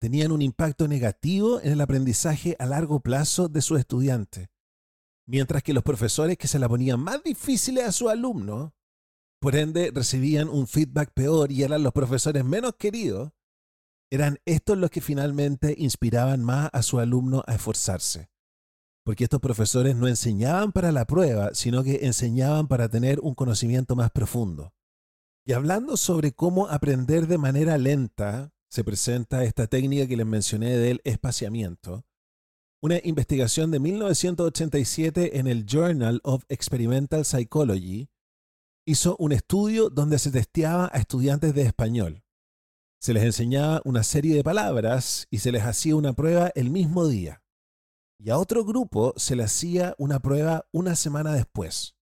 tenían 0.00 0.32
un 0.32 0.42
impacto 0.42 0.88
negativo 0.88 1.60
en 1.60 1.72
el 1.72 1.80
aprendizaje 1.80 2.56
a 2.58 2.66
largo 2.66 3.00
plazo 3.00 3.48
de 3.48 3.62
sus 3.62 3.78
estudiantes, 3.78 4.48
mientras 5.26 5.62
que 5.62 5.74
los 5.74 5.82
profesores 5.82 6.38
que 6.38 6.48
se 6.48 6.58
la 6.58 6.68
ponían 6.68 7.00
más 7.00 7.22
difíciles 7.22 7.84
a 7.84 7.92
sus 7.92 8.10
alumnos, 8.10 8.72
por 9.40 9.54
ende 9.54 9.92
recibían 9.94 10.48
un 10.48 10.66
feedback 10.66 11.12
peor 11.12 11.52
y 11.52 11.62
eran 11.62 11.82
los 11.82 11.92
profesores 11.92 12.44
menos 12.44 12.74
queridos, 12.76 13.32
eran 14.10 14.38
estos 14.46 14.78
los 14.78 14.90
que 14.90 15.00
finalmente 15.00 15.74
inspiraban 15.78 16.42
más 16.42 16.70
a 16.72 16.82
su 16.82 16.98
alumno 16.98 17.44
a 17.46 17.54
esforzarse. 17.54 18.30
Porque 19.04 19.24
estos 19.24 19.40
profesores 19.40 19.96
no 19.96 20.08
enseñaban 20.08 20.72
para 20.72 20.92
la 20.92 21.06
prueba, 21.06 21.54
sino 21.54 21.82
que 21.82 22.06
enseñaban 22.06 22.68
para 22.68 22.88
tener 22.88 23.20
un 23.20 23.34
conocimiento 23.34 23.96
más 23.96 24.10
profundo. 24.10 24.72
Y 25.44 25.52
hablando 25.52 25.96
sobre 25.96 26.32
cómo 26.32 26.68
aprender 26.68 27.26
de 27.26 27.38
manera 27.38 27.78
lenta, 27.78 28.52
se 28.68 28.84
presenta 28.84 29.44
esta 29.44 29.66
técnica 29.66 30.06
que 30.06 30.16
les 30.16 30.26
mencioné 30.26 30.76
del 30.76 31.00
espaciamiento. 31.04 32.04
Una 32.80 33.00
investigación 33.02 33.70
de 33.70 33.80
1987 33.80 35.38
en 35.38 35.46
el 35.46 35.66
Journal 35.66 36.20
of 36.22 36.44
Experimental 36.48 37.24
Psychology 37.24 38.08
hizo 38.86 39.16
un 39.18 39.32
estudio 39.32 39.90
donde 39.90 40.18
se 40.18 40.30
testeaba 40.30 40.90
a 40.92 40.98
estudiantes 40.98 41.54
de 41.54 41.62
español. 41.62 42.22
Se 43.00 43.12
les 43.14 43.24
enseñaba 43.24 43.80
una 43.84 44.02
serie 44.02 44.34
de 44.34 44.44
palabras 44.44 45.26
y 45.30 45.38
se 45.38 45.50
les 45.50 45.62
hacía 45.62 45.96
una 45.96 46.12
prueba 46.12 46.52
el 46.54 46.70
mismo 46.70 47.06
día. 47.06 47.42
Y 48.20 48.30
a 48.30 48.38
otro 48.38 48.64
grupo 48.64 49.14
se 49.16 49.36
le 49.36 49.44
hacía 49.44 49.94
una 49.98 50.20
prueba 50.20 50.66
una 50.72 50.94
semana 50.94 51.32
después. 51.32 51.96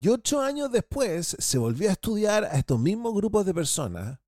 Y 0.00 0.08
ocho 0.08 0.40
años 0.40 0.70
después 0.70 1.36
se 1.38 1.58
volvió 1.58 1.88
a 1.88 1.92
estudiar 1.92 2.44
a 2.44 2.58
estos 2.58 2.78
mismos 2.78 3.14
grupos 3.14 3.46
de 3.46 3.54
personas 3.54 4.18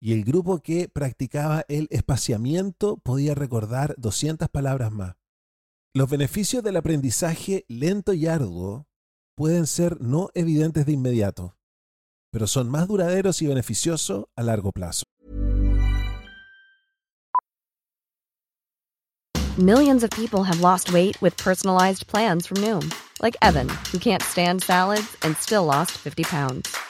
y 0.00 0.14
el 0.14 0.24
grupo 0.24 0.60
que 0.60 0.88
practicaba 0.88 1.64
el 1.68 1.86
espaciamiento 1.90 2.96
podía 2.96 3.34
recordar 3.34 3.94
200 3.98 4.48
palabras 4.48 4.90
más. 4.90 5.16
Los 5.92 6.08
beneficios 6.08 6.62
del 6.62 6.76
aprendizaje 6.76 7.64
lento 7.68 8.12
y 8.14 8.26
arduo 8.26 8.86
pueden 9.36 9.66
ser 9.66 10.00
no 10.00 10.30
evidentes 10.34 10.86
de 10.86 10.92
inmediato, 10.92 11.56
pero 12.30 12.46
son 12.46 12.70
más 12.70 12.88
duraderos 12.88 13.42
y 13.42 13.46
beneficiosos 13.46 14.26
a 14.36 14.42
largo 14.42 14.72
plazo. 14.72 15.04
Millions 19.58 20.02
of 20.02 20.10
people 20.10 20.42
have 20.44 20.60
lost 20.60 20.92
weight 20.92 21.20
with 21.20 21.36
personalized 21.36 22.06
plans 22.06 22.46
from 22.46 22.58
Noom, 22.62 22.90
like 23.20 23.36
Evan, 23.42 23.68
who 23.92 23.98
can't 23.98 24.22
stand 24.22 24.62
salads 24.62 25.16
and 25.22 25.36
still 25.36 25.66
lost 25.66 25.98
50 25.98 26.22
pounds. 26.22 26.89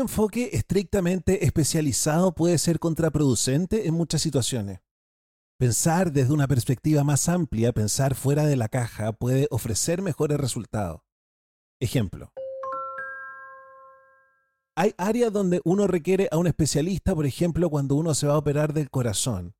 enfoque 0.00 0.50
estrictamente 0.52 1.44
especializado 1.44 2.34
puede 2.34 2.58
ser 2.58 2.78
contraproducente 2.78 3.86
en 3.86 3.94
muchas 3.94 4.22
situaciones. 4.22 4.80
Pensar 5.58 6.12
desde 6.12 6.32
una 6.32 6.48
perspectiva 6.48 7.04
más 7.04 7.28
amplia, 7.28 7.72
pensar 7.72 8.14
fuera 8.14 8.46
de 8.46 8.56
la 8.56 8.68
caja, 8.68 9.12
puede 9.12 9.46
ofrecer 9.50 10.02
mejores 10.02 10.38
resultados. 10.38 11.02
Ejemplo. 11.80 12.32
Hay 14.76 14.94
áreas 14.96 15.32
donde 15.32 15.60
uno 15.64 15.86
requiere 15.86 16.28
a 16.30 16.38
un 16.38 16.46
especialista, 16.46 17.14
por 17.14 17.26
ejemplo, 17.26 17.68
cuando 17.68 17.94
uno 17.94 18.14
se 18.14 18.26
va 18.26 18.34
a 18.34 18.38
operar 18.38 18.72
del 18.72 18.90
corazón. 18.90 19.54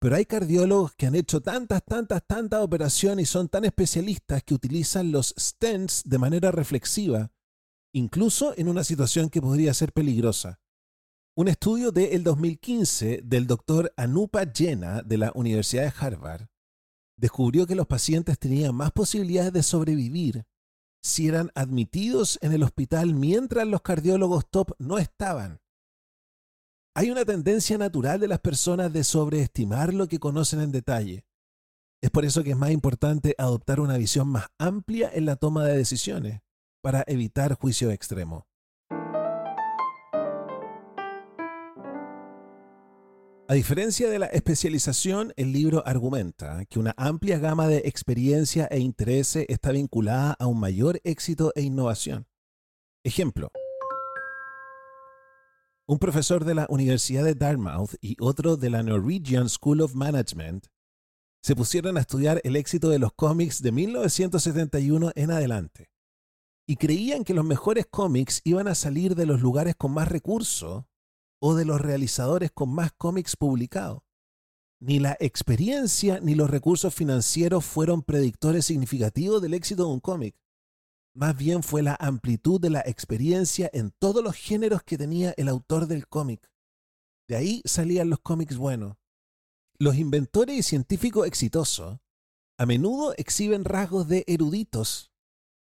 Pero 0.00 0.16
hay 0.16 0.24
cardiólogos 0.24 0.94
que 0.94 1.06
han 1.06 1.14
hecho 1.14 1.40
tantas, 1.40 1.84
tantas, 1.84 2.26
tantas 2.26 2.62
operaciones 2.62 3.24
y 3.24 3.26
son 3.26 3.48
tan 3.48 3.64
especialistas 3.64 4.42
que 4.42 4.54
utilizan 4.54 5.12
los 5.12 5.34
stents 5.38 6.02
de 6.04 6.18
manera 6.18 6.50
reflexiva 6.50 7.30
incluso 7.92 8.54
en 8.56 8.68
una 8.68 8.84
situación 8.84 9.30
que 9.30 9.40
podría 9.40 9.74
ser 9.74 9.92
peligrosa. 9.92 10.60
Un 11.36 11.48
estudio 11.48 11.92
del 11.92 12.12
el 12.12 12.24
2015 12.24 13.22
del 13.24 13.46
doctor 13.46 13.92
Anupa 13.96 14.44
Jena 14.52 15.02
de 15.02 15.18
la 15.18 15.32
Universidad 15.34 15.84
de 15.84 15.92
Harvard 15.98 16.46
descubrió 17.16 17.66
que 17.66 17.74
los 17.74 17.86
pacientes 17.86 18.38
tenían 18.38 18.74
más 18.74 18.92
posibilidades 18.92 19.52
de 19.52 19.62
sobrevivir 19.62 20.44
si 21.02 21.28
eran 21.28 21.50
admitidos 21.54 22.38
en 22.42 22.52
el 22.52 22.62
hospital 22.62 23.14
mientras 23.14 23.66
los 23.66 23.82
cardiólogos 23.82 24.50
top 24.50 24.72
no 24.78 24.98
estaban. 24.98 25.60
Hay 26.94 27.10
una 27.10 27.24
tendencia 27.24 27.78
natural 27.78 28.20
de 28.20 28.28
las 28.28 28.40
personas 28.40 28.92
de 28.92 29.04
sobreestimar 29.04 29.94
lo 29.94 30.08
que 30.08 30.18
conocen 30.18 30.60
en 30.60 30.72
detalle. 30.72 31.24
Es 32.02 32.10
por 32.10 32.24
eso 32.24 32.42
que 32.42 32.50
es 32.50 32.56
más 32.56 32.70
importante 32.70 33.34
adoptar 33.38 33.80
una 33.80 33.96
visión 33.96 34.28
más 34.28 34.48
amplia 34.58 35.10
en 35.12 35.26
la 35.26 35.36
toma 35.36 35.64
de 35.64 35.76
decisiones 35.76 36.40
para 36.80 37.04
evitar 37.06 37.54
juicio 37.54 37.90
extremo. 37.90 38.46
A 43.50 43.54
diferencia 43.54 44.08
de 44.08 44.20
la 44.20 44.26
especialización, 44.26 45.32
el 45.36 45.52
libro 45.52 45.82
argumenta 45.84 46.64
que 46.66 46.78
una 46.78 46.94
amplia 46.96 47.36
gama 47.40 47.66
de 47.66 47.78
experiencia 47.78 48.68
e 48.70 48.78
intereses 48.78 49.44
está 49.48 49.72
vinculada 49.72 50.36
a 50.38 50.46
un 50.46 50.60
mayor 50.60 51.00
éxito 51.02 51.50
e 51.56 51.62
innovación. 51.62 52.28
Ejemplo. 53.02 53.50
Un 55.88 55.98
profesor 55.98 56.44
de 56.44 56.54
la 56.54 56.66
Universidad 56.68 57.24
de 57.24 57.34
Dartmouth 57.34 57.96
y 58.00 58.16
otro 58.20 58.56
de 58.56 58.70
la 58.70 58.84
Norwegian 58.84 59.48
School 59.48 59.80
of 59.80 59.96
Management 59.96 60.68
se 61.42 61.56
pusieron 61.56 61.96
a 61.96 62.02
estudiar 62.02 62.40
el 62.44 62.54
éxito 62.54 62.88
de 62.88 63.00
los 63.00 63.12
cómics 63.14 63.62
de 63.62 63.72
1971 63.72 65.10
en 65.16 65.30
adelante. 65.32 65.90
Y 66.70 66.76
creían 66.76 67.24
que 67.24 67.34
los 67.34 67.44
mejores 67.44 67.86
cómics 67.90 68.42
iban 68.44 68.68
a 68.68 68.76
salir 68.76 69.16
de 69.16 69.26
los 69.26 69.40
lugares 69.40 69.74
con 69.74 69.90
más 69.90 70.06
recursos 70.06 70.84
o 71.42 71.56
de 71.56 71.64
los 71.64 71.80
realizadores 71.80 72.52
con 72.52 72.72
más 72.72 72.92
cómics 72.92 73.34
publicados. 73.34 74.02
Ni 74.80 75.00
la 75.00 75.16
experiencia 75.18 76.20
ni 76.20 76.36
los 76.36 76.48
recursos 76.48 76.94
financieros 76.94 77.64
fueron 77.64 78.02
predictores 78.02 78.66
significativos 78.66 79.42
del 79.42 79.54
éxito 79.54 79.82
de 79.82 79.94
un 79.94 79.98
cómic. 79.98 80.36
Más 81.12 81.36
bien 81.36 81.64
fue 81.64 81.82
la 81.82 81.96
amplitud 81.98 82.60
de 82.60 82.70
la 82.70 82.82
experiencia 82.86 83.68
en 83.72 83.90
todos 83.98 84.22
los 84.22 84.36
géneros 84.36 84.84
que 84.84 84.96
tenía 84.96 85.34
el 85.36 85.48
autor 85.48 85.88
del 85.88 86.06
cómic. 86.06 86.52
De 87.26 87.34
ahí 87.34 87.62
salían 87.64 88.10
los 88.10 88.20
cómics 88.20 88.56
buenos. 88.56 88.96
Los 89.76 89.96
inventores 89.96 90.56
y 90.56 90.62
científicos 90.62 91.26
exitosos 91.26 91.98
a 92.58 92.64
menudo 92.64 93.12
exhiben 93.16 93.64
rasgos 93.64 94.06
de 94.06 94.22
eruditos. 94.28 95.09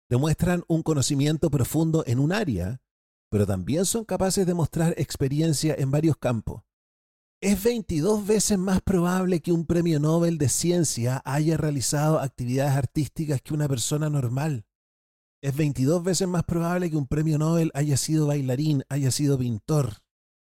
Demuestran 0.10 0.64
un 0.68 0.84
conocimiento 0.84 1.50
profundo 1.50 2.04
en 2.06 2.20
un 2.20 2.32
área 2.32 2.84
pero 3.34 3.48
también 3.48 3.84
son 3.86 4.06
capaces 4.06 4.46
de 4.46 4.54
mostrar 4.54 4.94
experiencia 4.96 5.74
en 5.76 5.90
varios 5.90 6.18
campos. 6.18 6.62
Es 7.42 7.64
22 7.64 8.28
veces 8.28 8.60
más 8.60 8.80
probable 8.82 9.42
que 9.42 9.52
un 9.52 9.66
premio 9.66 10.00
Nobel 10.00 10.38
de 10.38 10.50
ciencia 10.50 11.20
haya 11.26 11.58
realizado 11.58 12.20
actividades 12.20 12.74
artísticas 12.74 13.42
que 13.42 13.56
una 13.56 13.68
persona 13.68 14.08
normal. 14.08 14.68
Es 15.42 15.56
22 15.56 16.04
veces 16.04 16.28
más 16.28 16.44
probable 16.44 16.92
que 16.92 16.96
un 16.96 17.08
premio 17.08 17.40
Nobel 17.40 17.72
haya 17.74 17.98
sido 17.98 18.28
bailarín, 18.28 18.84
haya 18.88 19.10
sido 19.10 19.40
pintor, 19.40 20.04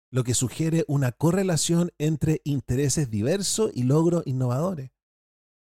lo 0.10 0.24
que 0.24 0.34
sugiere 0.34 0.86
una 0.88 1.12
correlación 1.12 1.92
entre 1.98 2.40
intereses 2.46 3.12
diversos 3.12 3.72
y 3.74 3.84
logros 3.84 4.26
innovadores. 4.26 4.92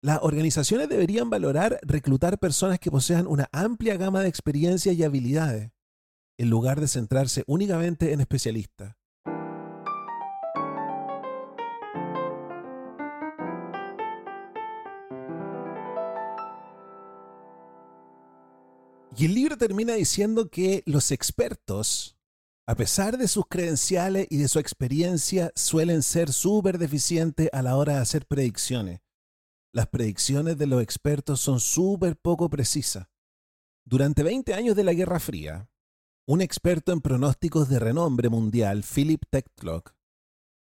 Las 0.04 0.20
organizaciones 0.22 0.90
deberían 0.90 1.30
valorar 1.30 1.80
reclutar 1.82 2.38
personas 2.38 2.78
que 2.78 2.92
posean 2.92 3.26
una 3.26 3.48
amplia 3.54 3.96
gama 3.96 4.20
de 4.20 4.28
experiencias 4.28 4.94
y 4.98 5.02
habilidades 5.02 5.72
en 6.38 6.50
lugar 6.50 6.82
de 6.82 6.90
centrarse 6.90 7.46
únicamente 7.48 8.12
en 8.12 8.20
especialistas. 8.20 8.98
Y 19.16 19.24
el 19.24 19.34
libro 19.34 19.58
termina 19.58 19.94
diciendo 19.94 20.50
que 20.50 20.84
los 20.86 21.12
expertos, 21.12 22.18
a 22.68 22.76
pesar 22.76 23.18
de 23.18 23.30
sus 23.30 23.46
credenciales 23.48 24.28
y 24.30 24.36
de 24.36 24.50
su 24.50 24.60
experiencia, 24.60 25.54
suelen 25.56 26.04
ser 26.04 26.34
súper 26.34 26.78
deficientes 26.78 27.48
a 27.54 27.62
la 27.62 27.78
hora 27.78 27.94
de 27.94 28.00
hacer 28.02 28.26
predicciones. 28.26 29.03
Las 29.74 29.88
predicciones 29.88 30.60
de 30.60 30.68
los 30.68 30.84
expertos 30.84 31.42
son 31.42 31.60
súper 31.60 32.16
poco 32.16 32.48
precisas. 32.48 33.08
Durante 33.84 34.22
20 34.22 34.54
años 34.54 34.76
de 34.76 34.84
la 34.84 34.94
Guerra 34.94 35.20
Fría, 35.20 35.68
un 36.28 36.42
experto 36.42 36.92
en 36.92 37.02
pronósticos 37.02 37.70
de 37.70 37.80
renombre 37.80 38.30
mundial, 38.30 38.84
Philip 38.84 39.24
Techlock, 39.32 39.96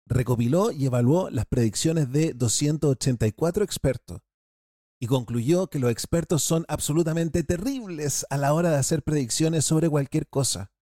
recopiló 0.07 0.73
y 0.73 0.87
evaluó 0.87 1.31
las 1.31 1.47
predicciones 1.47 2.11
de 2.11 2.35
284 2.35 3.63
expertos 3.63 4.23
y 4.99 5.07
concluyó 5.07 5.69
que 5.69 5.79
los 5.79 5.93
expertos 5.93 6.43
son 6.43 6.65
absolutamente 6.67 7.45
terribles 7.45 8.27
a 8.29 8.37
la 8.37 8.53
hora 8.55 8.71
de 8.71 8.79
hacer 8.79 9.05
predicciones 9.05 9.65
sobre 9.65 9.89
cualquier 9.89 10.27
cosa. 10.27 10.73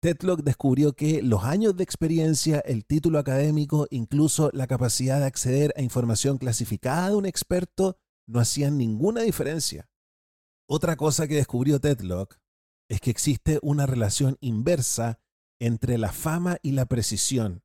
Tetlock 0.00 0.40
descubrió 0.42 0.94
que 0.94 1.22
los 1.22 1.44
años 1.44 1.76
de 1.76 1.84
experiencia, 1.84 2.60
el 2.60 2.86
título 2.86 3.18
académico, 3.18 3.86
incluso 3.90 4.50
la 4.54 4.66
capacidad 4.66 5.20
de 5.20 5.26
acceder 5.26 5.74
a 5.76 5.82
información 5.82 6.38
clasificada 6.38 7.10
de 7.10 7.16
un 7.16 7.26
experto 7.26 7.98
no 8.26 8.40
hacían 8.40 8.78
ninguna 8.78 9.20
diferencia. 9.20 9.90
Otra 10.66 10.96
cosa 10.96 11.28
que 11.28 11.34
descubrió 11.34 11.80
Tetlock 11.80 12.38
es 12.88 13.00
que 13.00 13.10
existe 13.10 13.58
una 13.62 13.84
relación 13.84 14.38
inversa 14.40 15.20
entre 15.60 15.98
la 15.98 16.12
fama 16.12 16.56
y 16.62 16.72
la 16.72 16.86
precisión. 16.86 17.62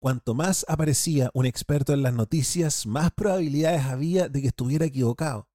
Cuanto 0.00 0.34
más 0.34 0.66
aparecía 0.68 1.30
un 1.32 1.46
experto 1.46 1.92
en 1.92 2.02
las 2.02 2.12
noticias, 2.12 2.86
más 2.86 3.12
probabilidades 3.12 3.84
había 3.84 4.28
de 4.28 4.40
que 4.40 4.48
estuviera 4.48 4.86
equivocado. 4.86 5.48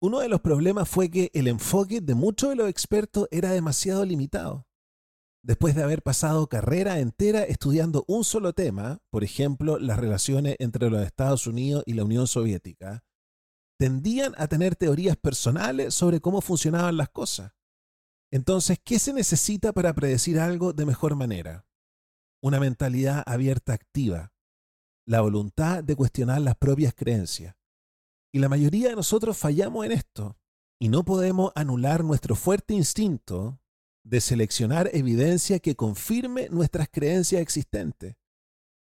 Uno 0.00 0.18
de 0.18 0.28
los 0.28 0.40
problemas 0.40 0.88
fue 0.88 1.10
que 1.10 1.30
el 1.32 1.46
enfoque 1.46 2.00
de 2.00 2.16
muchos 2.16 2.50
de 2.50 2.56
los 2.56 2.68
expertos 2.68 3.28
era 3.30 3.52
demasiado 3.52 4.04
limitado. 4.04 4.67
Después 5.48 5.74
de 5.74 5.82
haber 5.82 6.02
pasado 6.02 6.46
carrera 6.46 6.98
entera 6.98 7.42
estudiando 7.42 8.04
un 8.06 8.22
solo 8.22 8.52
tema, 8.52 9.00
por 9.08 9.24
ejemplo, 9.24 9.78
las 9.78 9.98
relaciones 9.98 10.56
entre 10.58 10.90
los 10.90 11.02
Estados 11.02 11.46
Unidos 11.46 11.84
y 11.86 11.94
la 11.94 12.04
Unión 12.04 12.26
Soviética, 12.26 13.02
tendían 13.78 14.34
a 14.36 14.46
tener 14.48 14.76
teorías 14.76 15.16
personales 15.16 15.94
sobre 15.94 16.20
cómo 16.20 16.42
funcionaban 16.42 16.98
las 16.98 17.08
cosas. 17.08 17.52
Entonces, 18.30 18.78
¿qué 18.84 18.98
se 18.98 19.14
necesita 19.14 19.72
para 19.72 19.94
predecir 19.94 20.38
algo 20.38 20.74
de 20.74 20.84
mejor 20.84 21.16
manera? 21.16 21.66
Una 22.42 22.60
mentalidad 22.60 23.22
abierta 23.24 23.72
activa, 23.72 24.34
la 25.06 25.22
voluntad 25.22 25.82
de 25.82 25.96
cuestionar 25.96 26.42
las 26.42 26.56
propias 26.56 26.92
creencias. 26.94 27.56
Y 28.34 28.40
la 28.40 28.50
mayoría 28.50 28.90
de 28.90 28.96
nosotros 28.96 29.38
fallamos 29.38 29.86
en 29.86 29.92
esto 29.92 30.36
y 30.78 30.90
no 30.90 31.06
podemos 31.06 31.52
anular 31.54 32.04
nuestro 32.04 32.36
fuerte 32.36 32.74
instinto 32.74 33.62
de 34.08 34.20
seleccionar 34.20 34.90
evidencia 34.94 35.58
que 35.58 35.76
confirme 35.76 36.48
nuestras 36.50 36.88
creencias 36.90 37.42
existentes. 37.42 38.16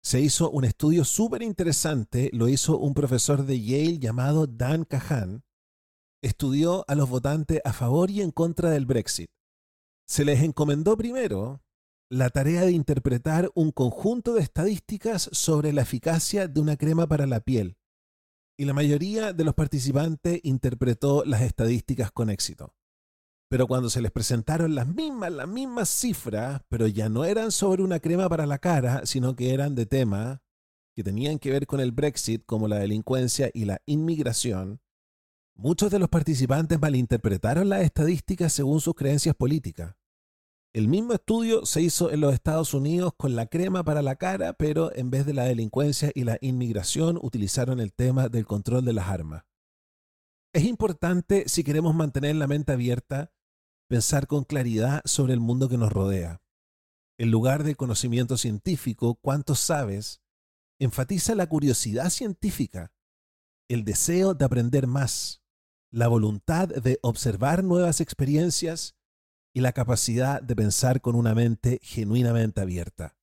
Se 0.03 0.21
hizo 0.21 0.49
un 0.51 0.63
estudio 0.63 1.03
súper 1.03 1.41
interesante, 1.41 2.29
lo 2.33 2.47
hizo 2.47 2.77
un 2.77 2.93
profesor 2.93 3.45
de 3.45 3.59
Yale 3.61 3.99
llamado 3.99 4.45
Dan 4.45 4.85
Kahan, 4.85 5.43
estudió 6.21 6.85
a 6.87 6.95
los 6.95 7.09
votantes 7.09 7.61
a 7.65 7.73
favor 7.73 8.11
y 8.11 8.21
en 8.21 8.31
contra 8.31 8.69
del 8.69 8.85
Brexit. 8.85 9.31
Se 10.07 10.23
les 10.23 10.41
encomendó 10.43 10.95
primero 10.95 11.61
la 12.09 12.29
tarea 12.29 12.61
de 12.61 12.71
interpretar 12.71 13.49
un 13.55 13.71
conjunto 13.71 14.35
de 14.35 14.41
estadísticas 14.41 15.29
sobre 15.33 15.73
la 15.73 15.81
eficacia 15.81 16.47
de 16.47 16.61
una 16.61 16.77
crema 16.77 17.07
para 17.07 17.27
la 17.27 17.41
piel, 17.41 17.77
y 18.57 18.65
la 18.65 18.73
mayoría 18.73 19.33
de 19.33 19.43
los 19.43 19.55
participantes 19.55 20.39
interpretó 20.43 21.25
las 21.25 21.41
estadísticas 21.41 22.11
con 22.11 22.29
éxito. 22.29 22.73
Pero 23.49 23.67
cuando 23.67 23.89
se 23.89 24.01
les 24.01 24.11
presentaron 24.11 24.75
las 24.75 24.87
mismas, 24.87 25.31
las 25.31 25.47
mismas 25.47 25.89
cifras, 25.89 26.61
pero 26.67 26.87
ya 26.87 27.09
no 27.09 27.23
eran 27.23 27.51
sobre 27.51 27.83
una 27.83 27.99
crema 27.99 28.27
para 28.27 28.45
la 28.45 28.57
cara, 28.57 29.05
sino 29.05 29.35
que 29.35 29.53
eran 29.53 29.75
de 29.75 29.85
temas 29.85 30.39
que 30.95 31.03
tenían 31.03 31.39
que 31.39 31.51
ver 31.51 31.67
con 31.67 31.79
el 31.79 31.91
Brexit, 31.91 32.43
como 32.45 32.67
la 32.67 32.79
delincuencia 32.79 33.49
y 33.53 33.65
la 33.65 33.81
inmigración, 33.85 34.81
Muchos 35.59 35.89
de 35.89 35.97
los 35.97 36.07
participantes 36.07 36.79
malinterpretaron 36.79 37.67
las 37.67 37.81
estadísticas 37.81 38.53
según 38.53 38.79
sus 38.79 38.93
creencias 38.93 39.33
políticas. 39.33 39.95
El 40.71 40.87
mismo 40.87 41.13
estudio 41.13 41.65
se 41.65 41.81
hizo 41.81 42.11
en 42.11 42.21
los 42.21 42.31
Estados 42.31 42.75
Unidos 42.75 43.13
con 43.17 43.35
la 43.35 43.47
crema 43.47 43.83
para 43.83 44.03
la 44.03 44.17
cara, 44.17 44.53
pero 44.53 44.95
en 44.95 45.09
vez 45.09 45.25
de 45.25 45.33
la 45.33 45.45
delincuencia 45.45 46.11
y 46.13 46.25
la 46.25 46.37
inmigración 46.41 47.17
utilizaron 47.19 47.79
el 47.79 47.91
tema 47.91 48.29
del 48.29 48.45
control 48.45 48.85
de 48.85 48.93
las 48.93 49.07
armas. 49.07 49.45
Es 50.53 50.63
importante, 50.63 51.49
si 51.49 51.63
queremos 51.63 51.95
mantener 51.95 52.35
la 52.35 52.45
mente 52.45 52.73
abierta, 52.73 53.31
pensar 53.87 54.27
con 54.27 54.43
claridad 54.43 55.01
sobre 55.05 55.33
el 55.33 55.39
mundo 55.39 55.69
que 55.69 55.77
nos 55.77 55.91
rodea. 55.91 56.41
En 57.17 57.31
lugar 57.31 57.63
del 57.63 57.77
conocimiento 57.77 58.37
científico, 58.37 59.15
¿cuánto 59.15 59.55
sabes? 59.55 60.21
Enfatiza 60.79 61.33
la 61.35 61.47
curiosidad 61.47 62.09
científica, 62.09 62.91
el 63.69 63.85
deseo 63.85 64.33
de 64.33 64.45
aprender 64.45 64.85
más, 64.85 65.41
la 65.89 66.07
voluntad 66.07 66.67
de 66.67 66.99
observar 67.01 67.63
nuevas 67.63 68.01
experiencias 68.01 68.95
y 69.53 69.61
la 69.61 69.71
capacidad 69.71 70.41
de 70.41 70.55
pensar 70.55 71.01
con 71.01 71.15
una 71.15 71.33
mente 71.33 71.79
genuinamente 71.81 72.61
abierta. 72.61 73.15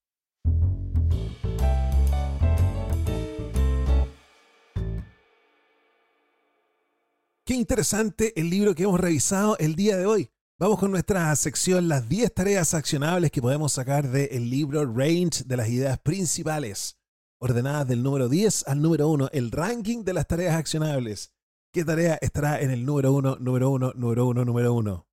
Qué 7.44 7.54
interesante 7.54 8.32
el 8.40 8.48
libro 8.48 8.74
que 8.74 8.84
hemos 8.84 8.98
revisado 8.98 9.58
el 9.58 9.76
día 9.76 9.98
de 9.98 10.06
hoy. 10.06 10.33
Vamos 10.56 10.78
con 10.78 10.92
nuestra 10.92 11.34
sección 11.34 11.88
Las 11.88 12.08
10 12.08 12.32
tareas 12.32 12.74
accionables 12.74 13.32
que 13.32 13.42
podemos 13.42 13.72
sacar 13.72 14.08
del 14.08 14.48
libro 14.48 14.84
Range 14.86 15.42
de 15.44 15.56
las 15.56 15.68
ideas 15.68 15.98
principales, 15.98 16.96
ordenadas 17.40 17.88
del 17.88 18.04
número 18.04 18.28
10 18.28 18.68
al 18.68 18.80
número 18.80 19.08
1, 19.08 19.30
el 19.32 19.50
ranking 19.50 20.04
de 20.04 20.12
las 20.12 20.28
tareas 20.28 20.54
accionables. 20.54 21.34
¿Qué 21.72 21.84
tarea 21.84 22.20
estará 22.22 22.60
en 22.60 22.70
el 22.70 22.86
número 22.86 23.12
uno, 23.12 23.36
número 23.40 23.68
uno, 23.68 23.92
número 23.96 24.26
uno, 24.26 24.44
número 24.44 24.74
uno? 24.74 25.08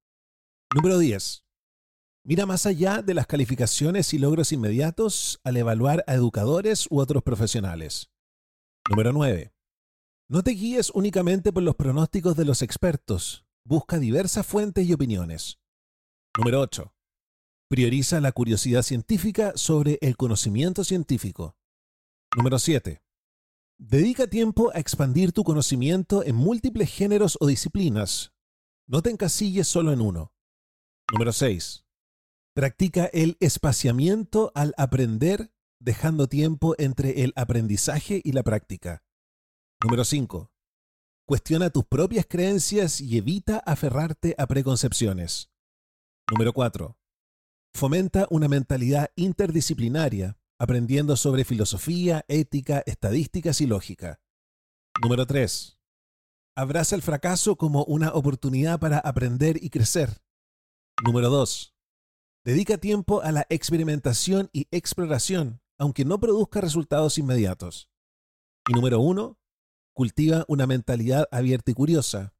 Número 0.76 1.00
10. 1.00 1.44
Mira 2.24 2.46
más 2.46 2.68
allá 2.68 3.02
de 3.02 3.16
las 3.16 3.26
calificaciones 3.26 4.14
y 4.14 4.20
logros 4.20 4.52
inmediatos 4.52 5.42
al 5.44 5.58
evaluar 5.58 6.04
a 6.06 6.14
educadores 6.14 6.86
u 6.92 7.00
otros 7.00 7.24
profesionales. 7.24 8.12
Número 8.92 9.12
9. 9.12 9.52
No 10.30 10.44
te 10.44 10.52
guíes 10.52 10.92
únicamente 10.92 11.52
por 11.52 11.64
los 11.64 11.76
pronósticos 11.76 12.36
de 12.36 12.46
los 12.46 12.62
expertos. 12.62 13.44
Busca 13.64 14.00
diversas 14.00 14.46
fuentes 14.46 14.88
y 14.88 14.94
opiniones. 14.94 15.60
Número 16.38 16.62
8. 16.62 16.94
Prioriza 17.70 18.20
la 18.20 18.32
curiosidad 18.32 18.82
científica 18.82 19.54
sobre 19.56 20.00
el 20.02 20.18
conocimiento 20.18 20.84
científico. 20.84 21.56
Número 22.36 22.58
7. 22.58 23.02
Dedica 23.78 24.28
tiempo 24.28 24.72
a 24.74 24.80
expandir 24.80 25.32
tu 25.32 25.44
conocimiento 25.44 26.24
en 26.24 26.36
múltiples 26.36 26.92
géneros 26.92 27.38
o 27.40 27.48
disciplinas. 27.48 28.34
No 28.88 29.02
te 29.02 29.12
encasilles 29.12 29.68
solo 29.68 29.94
en 29.94 30.02
uno. 30.02 30.34
Número 31.12 31.32
6. 31.32 31.86
Practica 32.54 33.06
el 33.06 33.38
espaciamiento 33.40 34.52
al 34.56 34.74
aprender, 34.78 35.54
dejando 35.80 36.28
tiempo 36.28 36.76
entre 36.78 37.24
el 37.24 37.32
aprendizaje 37.36 38.22
y 38.24 38.34
la 38.34 38.44
práctica. 38.44 39.04
Número 39.84 40.04
5. 40.04 40.51
Cuestiona 41.32 41.70
tus 41.70 41.86
propias 41.86 42.26
creencias 42.28 43.00
y 43.00 43.18
evita 43.18 43.60
aferrarte 43.60 44.36
a 44.38 44.48
preconcepciones. 44.48 45.50
Número 46.30 46.52
4. 46.52 46.98
Fomenta 47.74 48.28
una 48.30 48.50
mentalidad 48.50 49.12
interdisciplinaria, 49.16 50.38
aprendiendo 50.60 51.16
sobre 51.16 51.46
filosofía, 51.46 52.26
ética, 52.28 52.84
estadísticas 52.86 53.62
y 53.62 53.68
lógica. 53.68 54.20
Número 55.02 55.26
3. 55.26 55.80
Abraza 56.58 56.98
el 56.98 57.02
fracaso 57.02 57.56
como 57.56 57.86
una 57.86 58.12
oportunidad 58.12 58.82
para 58.82 59.00
aprender 59.00 59.56
y 59.64 59.70
crecer. 59.70 60.22
Número 61.02 61.30
2. 61.30 61.74
Dedica 62.44 62.78
tiempo 62.78 63.22
a 63.22 63.32
la 63.32 63.48
experimentación 63.48 64.50
y 64.52 64.68
exploración, 64.70 65.62
aunque 65.80 66.04
no 66.04 66.20
produzca 66.20 66.60
resultados 66.60 67.18
inmediatos. 67.18 67.90
Y 68.68 68.74
número 68.74 69.00
uno, 69.00 69.40
cultiva 70.02 70.46
una 70.48 70.66
mentalidad 70.66 71.28
abierta 71.30 71.70
y 71.70 71.74
curiosa, 71.76 72.34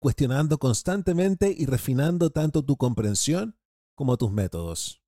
cuestionando 0.00 0.58
constantemente 0.58 1.52
y 1.52 1.66
refinando 1.66 2.30
tanto 2.30 2.64
tu 2.64 2.76
comprensión 2.76 3.56
como 3.96 4.16
tus 4.16 4.30
métodos. 4.30 5.02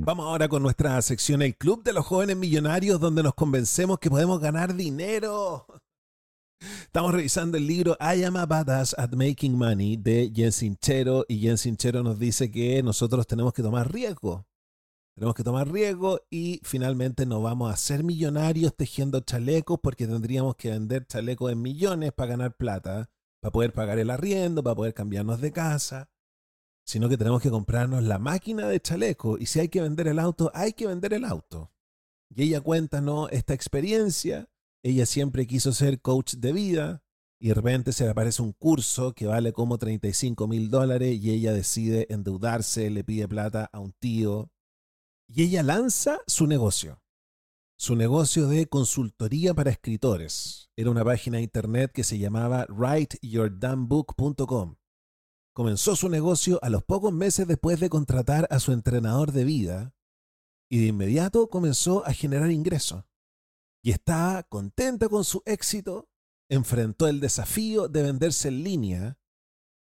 Vamos 0.00 0.26
ahora 0.26 0.46
con 0.48 0.62
nuestra 0.62 1.00
sección 1.00 1.40
El 1.40 1.56
Club 1.56 1.82
de 1.84 1.94
los 1.94 2.04
Jóvenes 2.04 2.36
Millonarios, 2.36 3.00
donde 3.00 3.22
nos 3.22 3.32
convencemos 3.32 3.98
que 3.98 4.10
podemos 4.10 4.40
ganar 4.40 4.74
dinero. 4.74 5.66
Estamos 6.84 7.12
revisando 7.12 7.56
el 7.56 7.66
libro 7.66 7.96
I 8.00 8.24
Am 8.24 8.36
a 8.36 8.46
Badass 8.46 8.94
at 8.98 9.12
Making 9.12 9.56
Money 9.58 9.96
de 9.96 10.30
Jen 10.34 10.52
Sinchero 10.52 11.24
y 11.28 11.38
Jen 11.40 11.58
Sinchero 11.58 12.02
nos 12.02 12.18
dice 12.18 12.50
que 12.50 12.82
nosotros 12.82 13.26
tenemos 13.26 13.52
que 13.52 13.62
tomar 13.62 13.92
riesgo. 13.92 14.46
Tenemos 15.14 15.34
que 15.34 15.44
tomar 15.44 15.70
riesgo 15.70 16.20
y 16.30 16.60
finalmente 16.64 17.26
no 17.26 17.40
vamos 17.40 17.72
a 17.72 17.76
ser 17.76 18.02
millonarios 18.02 18.74
tejiendo 18.74 19.20
chalecos 19.20 19.78
porque 19.82 20.06
tendríamos 20.06 20.56
que 20.56 20.70
vender 20.70 21.06
chalecos 21.06 21.52
en 21.52 21.62
millones 21.62 22.12
para 22.12 22.30
ganar 22.30 22.56
plata, 22.56 23.10
para 23.40 23.52
poder 23.52 23.72
pagar 23.72 23.98
el 23.98 24.10
arriendo, 24.10 24.62
para 24.62 24.74
poder 24.74 24.94
cambiarnos 24.94 25.40
de 25.40 25.52
casa, 25.52 26.10
sino 26.84 27.08
que 27.08 27.16
tenemos 27.16 27.42
que 27.42 27.50
comprarnos 27.50 28.02
la 28.02 28.18
máquina 28.18 28.66
de 28.68 28.80
chaleco 28.80 29.38
y 29.38 29.46
si 29.46 29.60
hay 29.60 29.68
que 29.68 29.82
vender 29.82 30.08
el 30.08 30.18
auto, 30.18 30.50
hay 30.54 30.72
que 30.72 30.86
vender 30.86 31.14
el 31.14 31.24
auto. 31.24 31.72
Y 32.30 32.42
ella 32.42 32.60
cuenta 32.60 33.00
¿no? 33.00 33.28
esta 33.28 33.54
experiencia 33.54 34.48
ella 34.84 35.06
siempre 35.06 35.46
quiso 35.46 35.72
ser 35.72 36.02
coach 36.02 36.34
de 36.34 36.52
vida 36.52 37.02
y 37.40 37.48
de 37.48 37.54
repente 37.54 37.92
se 37.92 38.04
le 38.04 38.10
aparece 38.10 38.42
un 38.42 38.52
curso 38.52 39.14
que 39.14 39.26
vale 39.26 39.54
como 39.54 39.78
35 39.78 40.46
mil 40.46 40.68
dólares 40.70 41.18
y 41.20 41.30
ella 41.30 41.54
decide 41.54 42.06
endeudarse, 42.10 42.90
le 42.90 43.02
pide 43.02 43.26
plata 43.26 43.70
a 43.72 43.80
un 43.80 43.92
tío 43.92 44.52
y 45.26 45.44
ella 45.44 45.62
lanza 45.62 46.18
su 46.26 46.46
negocio. 46.46 47.00
Su 47.78 47.96
negocio 47.96 48.46
de 48.46 48.66
consultoría 48.66 49.54
para 49.54 49.70
escritores. 49.70 50.68
Era 50.76 50.90
una 50.90 51.02
página 51.02 51.38
de 51.38 51.44
internet 51.44 51.90
que 51.90 52.04
se 52.04 52.18
llamaba 52.18 52.66
writeyourdamnbook.com. 52.68 54.76
Comenzó 55.54 55.96
su 55.96 56.10
negocio 56.10 56.58
a 56.62 56.68
los 56.68 56.84
pocos 56.84 57.10
meses 57.12 57.48
después 57.48 57.80
de 57.80 57.88
contratar 57.88 58.46
a 58.50 58.60
su 58.60 58.72
entrenador 58.72 59.32
de 59.32 59.44
vida 59.44 59.94
y 60.68 60.80
de 60.80 60.88
inmediato 60.88 61.48
comenzó 61.48 62.06
a 62.06 62.12
generar 62.12 62.50
ingresos 62.50 63.04
y 63.84 63.90
estaba 63.90 64.42
contenta 64.44 65.10
con 65.10 65.24
su 65.24 65.42
éxito, 65.44 66.08
enfrentó 66.48 67.06
el 67.06 67.20
desafío 67.20 67.86
de 67.86 68.02
venderse 68.02 68.48
en 68.48 68.64
línea, 68.64 69.18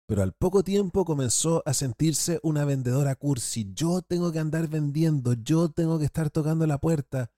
pero 0.07 0.23
al 0.23 0.35
poco 0.35 0.63
tiempo 0.63 1.05
comenzó 1.05 1.65
a 1.67 1.75
sentirse 1.75 2.39
una 2.45 2.65
vendedora 2.65 3.17
cursi. 3.17 3.73
Yo 3.75 4.01
tengo 4.03 4.31
que 4.31 4.39
andar 4.39 4.69
vendiendo, 4.69 5.33
yo 5.33 5.69
tengo 5.69 5.99
que 5.99 6.05
estar 6.05 6.31
tocando 6.31 6.65
la 6.65 6.79
puerta, 6.79 7.33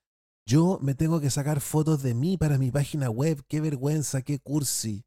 yo 0.44 0.79
me 0.83 0.94
tengo 0.94 1.18
que 1.18 1.31
sacar 1.31 1.62
fotos 1.62 2.03
de 2.03 2.12
mí 2.12 2.37
para 2.37 2.59
mi 2.59 2.70
página 2.70 3.09
web, 3.09 3.42
qué 3.49 3.62
vergüenza, 3.62 4.20
qué 4.20 4.38
cursi. 4.38 5.07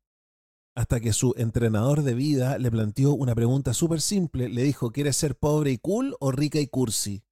Hasta 0.76 1.00
que 1.00 1.14
su 1.14 1.36
entrenador 1.38 2.02
de 2.02 2.16
vida 2.16 2.58
le 2.58 2.72
planteó 2.72 3.14
una 3.14 3.36
pregunta 3.36 3.76
súper 3.76 4.02
simple, 4.02 4.50
le 4.50 4.64
dijo, 4.64 4.92
¿quieres 4.92 5.18
ser 5.18 5.38
pobre 5.38 5.70
y 5.70 5.78
cool 5.78 6.16
o 6.20 6.32
rica 6.32 6.60
y 6.60 6.66
cursi? 6.66 7.24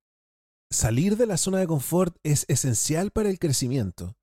Salir 0.71 1.17
de 1.17 1.25
la 1.25 1.35
zona 1.35 1.57
de 1.59 1.67
confort 1.67 2.15
es 2.23 2.45
esencial 2.47 3.11
para 3.11 3.29
el 3.29 3.39
crecimiento. 3.39 4.15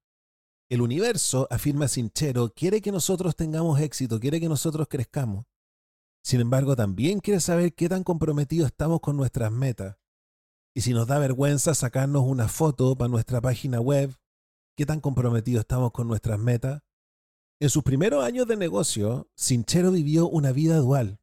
El 0.70 0.80
universo, 0.80 1.46
afirma 1.50 1.88
Sinchero, 1.88 2.54
quiere 2.54 2.80
que 2.80 2.90
nosotros 2.90 3.36
tengamos 3.36 3.78
éxito, 3.80 4.18
quiere 4.18 4.40
que 4.40 4.48
nosotros 4.48 4.88
crezcamos. 4.88 5.44
Sin 6.24 6.40
embargo, 6.40 6.74
también 6.74 7.20
quiere 7.20 7.40
saber 7.40 7.74
qué 7.74 7.90
tan 7.90 8.02
comprometidos 8.02 8.68
estamos 8.68 9.00
con 9.00 9.14
nuestras 9.18 9.52
metas. 9.52 9.98
Y 10.74 10.80
si 10.80 10.94
nos 10.94 11.06
da 11.06 11.18
vergüenza 11.18 11.74
sacarnos 11.74 12.22
una 12.22 12.48
foto 12.48 12.96
para 12.96 13.10
nuestra 13.10 13.42
página 13.42 13.78
web, 13.78 14.16
qué 14.74 14.86
tan 14.86 15.00
comprometidos 15.00 15.60
estamos 15.60 15.92
con 15.92 16.08
nuestras 16.08 16.38
metas. 16.38 16.80
En 17.60 17.68
sus 17.68 17.82
primeros 17.82 18.24
años 18.24 18.46
de 18.46 18.56
negocio, 18.56 19.30
Sinchero 19.36 19.90
vivió 19.90 20.26
una 20.26 20.52
vida 20.52 20.78
dual. 20.78 21.20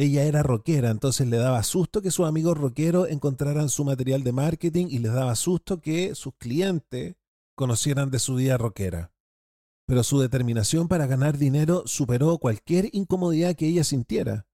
Ella 0.00 0.22
era 0.22 0.44
rockera, 0.44 0.90
entonces 0.90 1.26
le 1.26 1.38
daba 1.38 1.60
susto 1.64 2.00
que 2.00 2.12
sus 2.12 2.24
amigos 2.24 2.56
rockeros 2.56 3.08
encontraran 3.08 3.68
su 3.68 3.84
material 3.84 4.22
de 4.22 4.30
marketing 4.30 4.86
y 4.90 4.98
les 4.98 5.12
daba 5.12 5.34
susto 5.34 5.80
que 5.80 6.14
sus 6.14 6.34
clientes 6.36 7.16
conocieran 7.56 8.08
de 8.12 8.20
su 8.20 8.36
vida 8.36 8.56
rockera. 8.56 9.10
Pero 9.88 10.04
su 10.04 10.20
determinación 10.20 10.86
para 10.86 11.08
ganar 11.08 11.36
dinero 11.36 11.82
superó 11.86 12.38
cualquier 12.38 12.90
incomodidad 12.92 13.56
que 13.56 13.66
ella 13.66 13.82
sintiera. 13.82 14.46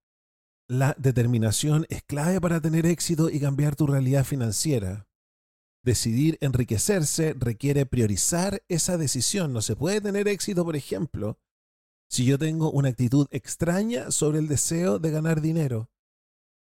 La 0.66 0.96
determinación 0.98 1.84
es 1.90 2.02
clave 2.04 2.40
para 2.40 2.62
tener 2.62 2.86
éxito 2.86 3.28
y 3.28 3.38
cambiar 3.38 3.76
tu 3.76 3.86
realidad 3.86 4.24
financiera. 4.24 5.06
Decidir 5.84 6.38
enriquecerse 6.40 7.34
requiere 7.38 7.84
priorizar 7.84 8.62
esa 8.68 8.96
decisión. 8.96 9.52
No 9.52 9.60
se 9.60 9.76
puede 9.76 10.00
tener 10.00 10.26
éxito, 10.26 10.64
por 10.64 10.74
ejemplo, 10.74 11.38
si 12.08 12.24
yo 12.24 12.38
tengo 12.38 12.70
una 12.70 12.90
actitud 12.90 13.26
extraña 13.30 14.10
sobre 14.10 14.38
el 14.38 14.48
deseo 14.48 14.98
de 14.98 15.10
ganar 15.10 15.40
dinero, 15.40 15.90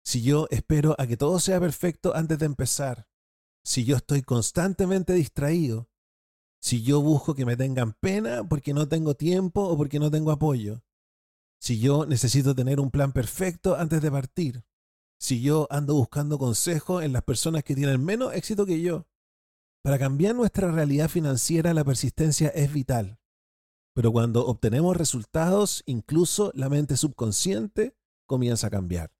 si 0.04 0.22
yo 0.22 0.48
espero 0.50 0.96
a 0.98 1.06
que 1.06 1.16
todo 1.16 1.38
sea 1.38 1.60
perfecto 1.60 2.14
antes 2.14 2.38
de 2.38 2.46
empezar, 2.46 3.06
si 3.64 3.84
yo 3.84 3.96
estoy 3.96 4.22
constantemente 4.22 5.12
distraído, 5.12 5.88
si 6.60 6.82
yo 6.82 7.00
busco 7.00 7.34
que 7.34 7.44
me 7.44 7.56
tengan 7.56 7.92
pena 7.92 8.44
porque 8.48 8.74
no 8.74 8.88
tengo 8.88 9.14
tiempo 9.14 9.62
o 9.62 9.76
porque 9.76 9.98
no 9.98 10.10
tengo 10.10 10.30
apoyo, 10.30 10.82
si 11.60 11.78
yo 11.78 12.06
necesito 12.06 12.54
tener 12.54 12.80
un 12.80 12.90
plan 12.90 13.12
perfecto 13.12 13.76
antes 13.76 14.02
de 14.02 14.10
partir, 14.10 14.64
si 15.20 15.40
yo 15.40 15.68
ando 15.70 15.94
buscando 15.94 16.38
consejo 16.38 17.00
en 17.00 17.12
las 17.12 17.22
personas 17.22 17.62
que 17.62 17.76
tienen 17.76 18.04
menos 18.04 18.34
éxito 18.34 18.66
que 18.66 18.80
yo. 18.80 19.06
Para 19.84 19.98
cambiar 19.98 20.34
nuestra 20.34 20.72
realidad 20.72 21.08
financiera 21.08 21.74
la 21.74 21.84
persistencia 21.84 22.48
es 22.48 22.72
vital. 22.72 23.20
Pero 23.94 24.10
cuando 24.10 24.46
obtenemos 24.46 24.96
resultados, 24.96 25.82
incluso 25.86 26.50
la 26.54 26.68
mente 26.68 26.96
subconsciente 26.96 27.94
comienza 28.26 28.68
a 28.68 28.70
cambiar. 28.70 29.10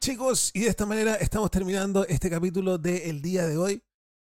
Chicos, 0.00 0.50
y 0.52 0.60
de 0.60 0.68
esta 0.68 0.84
manera 0.84 1.14
estamos 1.14 1.50
terminando 1.50 2.04
este 2.06 2.28
capítulo 2.28 2.76
del 2.76 3.22
día 3.22 3.46
de 3.46 3.56
hoy. 3.56 3.84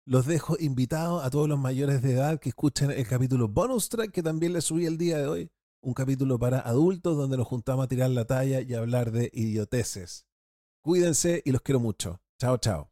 Los 0.05 0.27
dejo 0.27 0.57
invitados 0.59 1.25
a 1.25 1.31
todos 1.31 1.49
los 1.49 1.59
mayores 1.59 2.03
de 2.03 2.13
edad 2.13 2.41
que 2.41 2.51
escuchen 2.51 2.91
el 2.91 3.07
capítulo 3.07 3.49
bonus 3.49 3.89
track 3.89 4.11
que 4.11 4.23
también 4.23 4.53
les 4.53 4.65
subí 4.65 4.85
el 4.85 4.99
día 4.99 5.17
de 5.17 5.29
hoy. 5.29 5.51
Un 5.81 5.95
capítulo 5.95 6.39
para 6.39 6.61
adultos 6.61 7.17
donde 7.17 7.39
nos 7.39 7.47
juntamos 7.47 7.85
a 7.85 7.89
tirar 7.89 8.11
la 8.11 8.27
talla 8.27 8.61
y 8.61 8.75
hablar 8.75 9.13
de 9.13 9.31
idioteces. 9.33 10.27
Cuídense 10.83 11.41
y 11.45 11.53
los 11.53 11.63
quiero 11.63 11.81
mucho. 11.81 12.21
Chao, 12.39 12.59
chao. 12.59 12.92